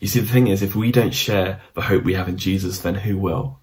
You 0.00 0.08
see, 0.08 0.20
the 0.20 0.32
thing 0.32 0.48
is, 0.48 0.62
if 0.62 0.74
we 0.74 0.90
don't 0.92 1.14
share 1.14 1.60
the 1.74 1.82
hope 1.82 2.04
we 2.04 2.14
have 2.14 2.28
in 2.28 2.36
Jesus, 2.36 2.80
then 2.80 2.96
who 2.96 3.16
will? 3.16 3.58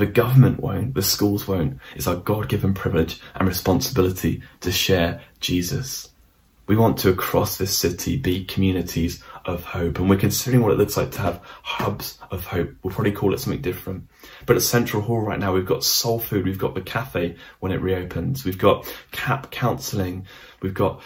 The 0.00 0.06
government 0.06 0.60
won't, 0.60 0.94
the 0.94 1.02
schools 1.02 1.46
won't. 1.46 1.78
It's 1.94 2.06
our 2.06 2.16
God 2.16 2.48
given 2.48 2.72
privilege 2.72 3.20
and 3.34 3.46
responsibility 3.46 4.42
to 4.60 4.72
share 4.72 5.20
Jesus. 5.40 6.08
We 6.66 6.74
want 6.74 6.96
to, 7.00 7.10
across 7.10 7.58
this 7.58 7.76
city, 7.76 8.16
be 8.16 8.46
communities 8.46 9.22
of 9.44 9.62
hope. 9.62 9.98
And 9.98 10.08
we're 10.08 10.16
considering 10.16 10.62
what 10.62 10.72
it 10.72 10.78
looks 10.78 10.96
like 10.96 11.10
to 11.10 11.20
have 11.20 11.42
hubs 11.44 12.18
of 12.30 12.46
hope. 12.46 12.70
We'll 12.82 12.94
probably 12.94 13.12
call 13.12 13.34
it 13.34 13.40
something 13.40 13.60
different. 13.60 14.08
But 14.46 14.56
at 14.56 14.62
Central 14.62 15.02
Hall 15.02 15.20
right 15.20 15.38
now, 15.38 15.52
we've 15.52 15.66
got 15.66 15.84
soul 15.84 16.18
food, 16.18 16.46
we've 16.46 16.56
got 16.56 16.74
the 16.74 16.80
cafe 16.80 17.36
when 17.58 17.70
it 17.70 17.82
reopens, 17.82 18.42
we've 18.46 18.56
got 18.56 18.90
CAP 19.12 19.50
counselling, 19.50 20.26
we've 20.62 20.72
got 20.72 21.02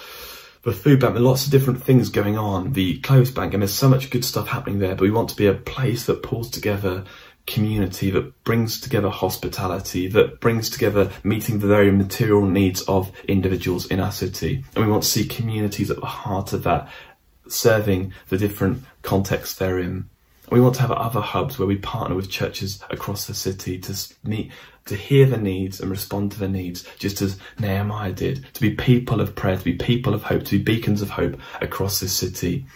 the 0.63 0.73
food 0.73 1.01
bank, 1.01 1.19
lots 1.19 1.47
of 1.47 1.51
different 1.51 1.83
things 1.83 2.11
going 2.11 2.39
on, 2.39 2.73
the 2.73 3.01
clothes 3.01 3.33
bank, 3.33 3.55
and 3.55 3.63
there's 3.63 3.75
so 3.75 3.89
much 3.89 4.11
good 4.11 4.25
stuff 4.25 4.47
happening 4.47 4.79
there. 4.79 4.95
But 4.95 5.03
we 5.03 5.11
want 5.11 5.31
to 5.31 5.37
be 5.37 5.47
a 5.47 5.55
place 5.55 6.07
that 6.07 6.23
pulls 6.23 6.49
together 6.49 7.05
community 7.47 8.11
that 8.11 8.45
brings 8.45 8.81
together 8.81 9.11
hospitality, 9.11 10.09
that 10.09 10.41
brings 10.41 10.71
together 10.71 11.11
meeting 11.23 11.59
the 11.59 11.67
very 11.67 11.91
material 11.91 12.47
needs 12.47 12.83
of 12.83 13.13
individuals 13.29 13.87
in 13.87 14.01
our 14.01 14.13
city. 14.13 14.65
And 14.75 14.85
we 14.85 14.91
want 14.91 15.03
to 15.03 15.09
see 15.09 15.27
communities 15.27 15.91
at 15.91 16.01
the 16.01 16.07
heart 16.07 16.53
of 16.53 16.63
that 16.63 16.89
serving 17.47 18.15
the 18.29 18.39
different 18.39 18.83
contexts 19.03 19.57
they're 19.57 19.79
in. 19.79 20.09
We 20.51 20.61
want 20.61 20.75
to 20.77 20.83
have 20.83 20.93
other 20.93 21.21
hubs 21.21 21.59
where 21.59 21.69
we 21.69 21.77
partner 21.77 22.17
with 22.17 22.31
churches 22.31 22.83
across 22.91 23.27
the 23.27 23.35
city 23.35 23.79
to 23.79 24.15
meet, 24.25 24.53
to 24.87 24.95
hear 24.95 25.27
the 25.27 25.39
needs 25.39 25.81
and 25.81 25.91
respond 25.91 26.33
to 26.33 26.39
the 26.39 26.49
needs, 26.49 26.87
just 26.99 27.23
as 27.23 27.39
Nehemiah 27.59 28.13
did, 28.13 28.47
to 28.55 28.61
be 28.61 28.71
people 28.71 29.21
of 29.21 29.35
prayer, 29.35 29.57
to 29.57 29.65
be 29.65 29.75
people 29.75 30.15
of 30.15 30.23
hope, 30.23 30.45
to 30.45 30.59
be 30.59 30.63
beacons 30.63 31.03
of 31.03 31.11
hope 31.11 31.39
across 31.61 32.01
this 32.01 32.13
city. 32.13 32.67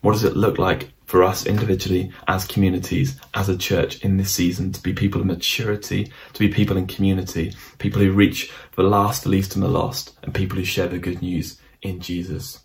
What 0.00 0.12
does 0.12 0.24
it 0.24 0.36
look 0.36 0.58
like 0.58 0.92
for 1.06 1.22
us 1.22 1.46
individually, 1.46 2.12
as 2.28 2.46
communities, 2.46 3.18
as 3.32 3.48
a 3.48 3.56
church 3.56 4.00
in 4.04 4.16
this 4.16 4.32
season 4.32 4.72
to 4.72 4.82
be 4.82 4.92
people 4.92 5.20
of 5.20 5.26
maturity, 5.26 6.12
to 6.32 6.38
be 6.40 6.48
people 6.48 6.76
in 6.76 6.86
community, 6.86 7.54
people 7.78 8.02
who 8.02 8.12
reach 8.12 8.50
the 8.74 8.82
last, 8.82 9.22
the 9.22 9.28
least, 9.28 9.54
and 9.54 9.62
the 9.62 9.68
lost, 9.68 10.18
and 10.22 10.34
people 10.34 10.58
who 10.58 10.64
share 10.64 10.88
the 10.88 10.98
good 10.98 11.22
news 11.22 11.58
in 11.80 12.00
Jesus? 12.00 12.60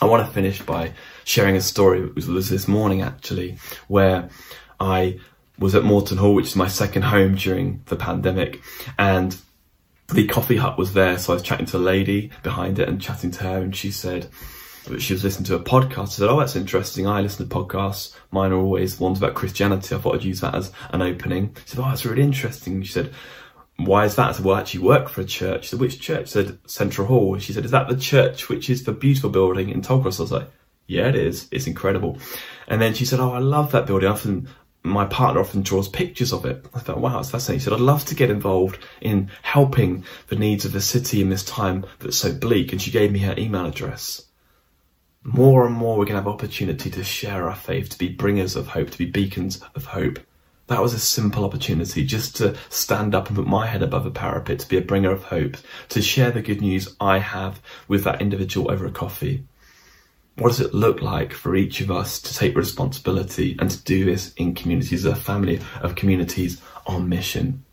I 0.00 0.06
want 0.06 0.26
to 0.26 0.32
finish 0.32 0.62
by 0.62 0.92
sharing 1.24 1.54
a 1.54 1.60
story. 1.60 2.00
It 2.02 2.26
was 2.26 2.48
this 2.48 2.66
morning 2.66 3.02
actually, 3.02 3.58
where 3.86 4.30
I 4.80 5.20
was 5.58 5.74
at 5.74 5.84
Morton 5.84 6.16
Hall, 6.16 6.34
which 6.34 6.48
is 6.48 6.56
my 6.56 6.68
second 6.68 7.02
home 7.02 7.34
during 7.36 7.82
the 7.86 7.96
pandemic, 7.96 8.62
and 8.98 9.36
the 10.08 10.26
coffee 10.26 10.56
hut 10.56 10.78
was 10.78 10.94
there. 10.94 11.18
So 11.18 11.32
I 11.32 11.34
was 11.34 11.42
chatting 11.42 11.66
to 11.66 11.76
a 11.76 11.78
lady 11.78 12.30
behind 12.42 12.78
it 12.78 12.88
and 12.88 13.00
chatting 13.00 13.30
to 13.32 13.44
her, 13.44 13.58
and 13.58 13.76
she 13.76 13.90
said, 13.90 14.28
she 14.98 15.12
was 15.12 15.24
listening 15.24 15.46
to 15.46 15.56
a 15.56 15.60
podcast. 15.60 15.98
I 15.98 16.04
said, 16.06 16.28
"Oh, 16.28 16.40
that's 16.40 16.56
interesting. 16.56 17.06
I 17.06 17.20
listen 17.20 17.48
to 17.48 17.54
podcasts. 17.54 18.14
Mine 18.30 18.52
are 18.52 18.56
always 18.56 18.98
ones 18.98 19.18
about 19.18 19.34
Christianity. 19.34 19.94
I 19.94 19.98
thought 19.98 20.16
I'd 20.16 20.24
use 20.24 20.40
that 20.40 20.54
as 20.54 20.72
an 20.90 21.02
opening." 21.02 21.56
She 21.64 21.76
said, 21.76 21.80
"Oh, 21.80 21.88
that's 21.88 22.04
really 22.04 22.22
interesting." 22.22 22.82
She 22.82 22.92
said, 22.92 23.12
why 23.76 24.04
is 24.04 24.16
that? 24.16 24.28
I 24.28 24.32
said, 24.32 24.44
well, 24.44 24.56
I 24.56 24.60
actually 24.60 24.84
work 24.84 25.08
for 25.08 25.22
a 25.22 25.24
church. 25.24 25.64
She 25.64 25.70
said, 25.70 25.80
which 25.80 26.00
church? 26.00 26.22
I 26.22 26.24
said, 26.24 26.58
Central 26.66 27.06
Hall. 27.06 27.38
She 27.38 27.52
said, 27.52 27.64
is 27.64 27.70
that 27.70 27.88
the 27.88 27.96
church 27.96 28.48
which 28.48 28.70
is 28.70 28.84
the 28.84 28.92
beautiful 28.92 29.30
building 29.30 29.70
in 29.70 29.82
Tollcross? 29.82 30.18
I 30.20 30.22
was 30.22 30.32
like, 30.32 30.50
yeah, 30.86 31.08
it 31.08 31.16
is. 31.16 31.48
It's 31.50 31.66
incredible. 31.66 32.18
And 32.68 32.80
then 32.80 32.94
she 32.94 33.04
said, 33.04 33.20
oh, 33.20 33.32
I 33.32 33.38
love 33.38 33.72
that 33.72 33.86
building. 33.86 34.08
often, 34.08 34.48
my 34.82 35.06
partner 35.06 35.40
often 35.40 35.62
draws 35.62 35.88
pictures 35.88 36.32
of 36.32 36.44
it. 36.44 36.64
I 36.74 36.80
thought, 36.80 36.98
wow, 36.98 37.18
it's 37.20 37.30
fascinating. 37.30 37.60
She 37.60 37.64
said, 37.64 37.72
I'd 37.72 37.80
love 37.80 38.04
to 38.06 38.14
get 38.14 38.30
involved 38.30 38.78
in 39.00 39.30
helping 39.42 40.04
the 40.28 40.36
needs 40.36 40.64
of 40.64 40.72
the 40.72 40.80
city 40.80 41.20
in 41.20 41.30
this 41.30 41.44
time 41.44 41.86
that's 42.00 42.18
so 42.18 42.32
bleak. 42.32 42.72
And 42.72 42.82
she 42.82 42.90
gave 42.90 43.10
me 43.10 43.20
her 43.20 43.34
email 43.38 43.66
address. 43.66 44.26
More 45.24 45.66
and 45.66 45.74
more, 45.74 45.96
we're 45.96 46.04
going 46.04 46.16
to 46.16 46.22
have 46.22 46.26
opportunity 46.26 46.90
to 46.90 47.04
share 47.04 47.48
our 47.48 47.54
faith, 47.54 47.90
to 47.90 47.98
be 47.98 48.08
bringers 48.08 48.56
of 48.56 48.68
hope, 48.68 48.90
to 48.90 48.98
be 48.98 49.06
beacons 49.06 49.62
of 49.76 49.84
hope. 49.84 50.18
That 50.66 50.82
was 50.82 50.94
a 50.94 50.98
simple 50.98 51.44
opportunity 51.44 52.04
just 52.04 52.36
to 52.36 52.56
stand 52.70 53.14
up 53.14 53.28
and 53.28 53.36
put 53.36 53.46
my 53.46 53.66
head 53.66 53.82
above 53.82 54.04
a 54.04 54.10
parapet, 54.10 54.58
to 54.60 54.68
be 54.68 54.78
a 54.78 54.82
bringer 54.82 55.12
of 55.12 55.24
hope, 55.24 55.56
to 55.90 56.02
share 56.02 56.32
the 56.32 56.42
good 56.42 56.60
news 56.60 56.96
I 57.00 57.18
have 57.18 57.60
with 57.86 58.02
that 58.04 58.20
individual 58.20 58.70
over 58.70 58.84
a 58.84 58.90
coffee. 58.90 59.44
What 60.36 60.48
does 60.48 60.60
it 60.60 60.74
look 60.74 61.02
like 61.02 61.32
for 61.32 61.54
each 61.54 61.80
of 61.80 61.90
us 61.90 62.20
to 62.22 62.34
take 62.34 62.56
responsibility 62.56 63.54
and 63.60 63.70
to 63.70 63.82
do 63.84 64.04
this 64.04 64.32
in 64.34 64.54
communities, 64.54 65.04
a 65.04 65.14
family 65.14 65.60
of 65.82 65.94
communities 65.94 66.60
on 66.86 67.08
mission? 67.08 67.64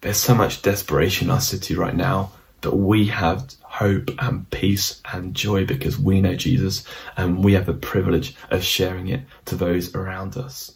There's 0.00 0.16
so 0.16 0.34
much 0.34 0.62
desperation 0.62 1.28
in 1.28 1.32
our 1.32 1.40
city 1.40 1.74
right 1.74 1.96
now, 1.96 2.30
but 2.64 2.78
we 2.78 3.08
have 3.08 3.54
hope 3.60 4.10
and 4.18 4.48
peace 4.50 5.02
and 5.12 5.34
joy 5.34 5.66
because 5.66 5.98
we 5.98 6.22
know 6.22 6.34
Jesus 6.34 6.82
and 7.14 7.44
we 7.44 7.52
have 7.52 7.66
the 7.66 7.74
privilege 7.74 8.34
of 8.50 8.64
sharing 8.64 9.08
it 9.08 9.20
to 9.44 9.54
those 9.54 9.94
around 9.94 10.38
us. 10.38 10.74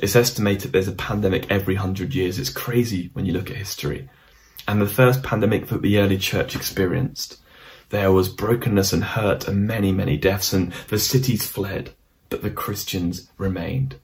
It's 0.00 0.16
estimated 0.16 0.72
there's 0.72 0.88
a 0.88 0.92
pandemic 0.92 1.48
every 1.48 1.76
hundred 1.76 2.12
years. 2.12 2.40
It's 2.40 2.50
crazy 2.50 3.10
when 3.12 3.24
you 3.24 3.32
look 3.32 3.52
at 3.52 3.56
history. 3.56 4.08
And 4.66 4.82
the 4.82 4.86
first 4.86 5.22
pandemic 5.22 5.68
that 5.68 5.80
the 5.80 5.98
early 5.98 6.18
church 6.18 6.56
experienced, 6.56 7.38
there 7.90 8.10
was 8.10 8.28
brokenness 8.28 8.92
and 8.92 9.04
hurt 9.04 9.46
and 9.46 9.64
many, 9.64 9.92
many 9.92 10.16
deaths, 10.16 10.52
and 10.52 10.72
the 10.88 10.98
cities 10.98 11.46
fled, 11.46 11.94
but 12.30 12.42
the 12.42 12.50
Christians 12.50 13.30
remained. 13.38 13.94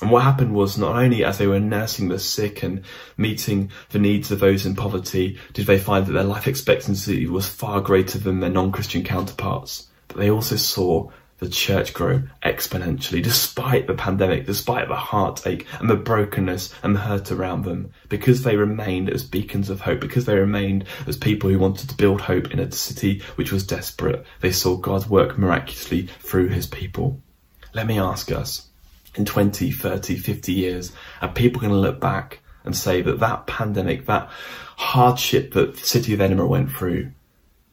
And 0.00 0.10
what 0.10 0.24
happened 0.24 0.54
was 0.54 0.76
not 0.76 0.96
only 0.96 1.24
as 1.24 1.38
they 1.38 1.46
were 1.46 1.58
nursing 1.58 2.08
the 2.08 2.18
sick 2.18 2.62
and 2.62 2.84
meeting 3.16 3.70
the 3.90 3.98
needs 3.98 4.30
of 4.30 4.40
those 4.40 4.66
in 4.66 4.76
poverty, 4.76 5.38
did 5.54 5.66
they 5.66 5.78
find 5.78 6.06
that 6.06 6.12
their 6.12 6.22
life 6.22 6.46
expectancy 6.46 7.26
was 7.26 7.48
far 7.48 7.80
greater 7.80 8.18
than 8.18 8.40
their 8.40 8.50
non-Christian 8.50 9.04
counterparts, 9.04 9.88
but 10.08 10.18
they 10.18 10.30
also 10.30 10.56
saw 10.56 11.08
the 11.38 11.48
church 11.48 11.92
grow 11.92 12.22
exponentially 12.42 13.22
despite 13.22 13.86
the 13.86 13.94
pandemic, 13.94 14.46
despite 14.46 14.88
the 14.88 14.96
heartache 14.96 15.66
and 15.80 15.88
the 15.88 15.96
brokenness 15.96 16.74
and 16.82 16.94
the 16.94 17.00
hurt 17.00 17.30
around 17.30 17.64
them, 17.64 17.90
because 18.08 18.42
they 18.42 18.56
remained 18.56 19.10
as 19.10 19.22
beacons 19.22 19.68
of 19.68 19.82
hope, 19.82 20.00
because 20.00 20.24
they 20.24 20.36
remained 20.36 20.84
as 21.06 21.16
people 21.16 21.50
who 21.50 21.58
wanted 21.58 21.88
to 21.88 21.96
build 21.96 22.22
hope 22.22 22.50
in 22.52 22.58
a 22.58 22.72
city 22.72 23.22
which 23.36 23.52
was 23.52 23.66
desperate. 23.66 24.24
They 24.40 24.52
saw 24.52 24.76
God 24.76 25.06
work 25.06 25.38
miraculously 25.38 26.08
through 26.20 26.48
his 26.48 26.66
people. 26.66 27.20
Let 27.74 27.86
me 27.86 27.98
ask 27.98 28.32
us, 28.32 28.65
in 29.16 29.24
20, 29.24 29.70
30, 29.70 30.16
50 30.16 30.52
years, 30.52 30.92
are 31.20 31.28
people 31.28 31.60
going 31.60 31.72
to 31.72 31.78
look 31.78 32.00
back 32.00 32.40
and 32.64 32.76
say 32.76 33.00
that 33.02 33.20
that 33.20 33.46
pandemic, 33.46 34.06
that 34.06 34.28
hardship 34.76 35.54
that 35.54 35.74
the 35.76 35.86
city 35.86 36.14
of 36.14 36.20
Edinburgh 36.20 36.48
went 36.48 36.70
through, 36.70 37.12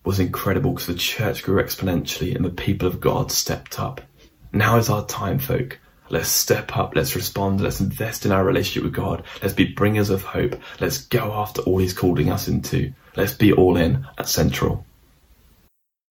was 0.06 0.19
incredible 0.19 0.71
because 0.71 0.88
the 0.88 0.95
church 0.95 1.43
grew 1.43 1.62
exponentially 1.62 2.36
and 2.36 2.43
the 2.43 2.49
people 2.49 2.88
of 2.88 2.99
God 2.99 3.32
stepped 3.32 3.79
up. 3.79 4.01
Now 4.51 4.77
is 4.77 4.89
our 4.89 5.06
time, 5.06 5.39
folk. 5.39 5.79
Let's 6.10 6.29
step 6.29 6.77
up, 6.77 6.95
let's 6.95 7.15
respond, 7.15 7.62
let's 7.62 7.79
invest 7.79 8.25
in 8.25 8.32
our 8.32 8.43
relationship 8.43 8.84
with 8.84 8.93
God, 8.93 9.23
let's 9.41 9.53
be 9.53 9.65
bringers 9.65 10.10
of 10.10 10.21
hope, 10.21 10.56
let's 10.79 11.06
go 11.06 11.32
after 11.34 11.62
all 11.62 11.79
He's 11.79 11.93
calling 11.93 12.29
us 12.29 12.47
into, 12.47 12.93
let's 13.15 13.34
be 13.34 13.53
all 13.53 13.77
in 13.77 14.06
at 14.17 14.29
Central. 14.29 14.86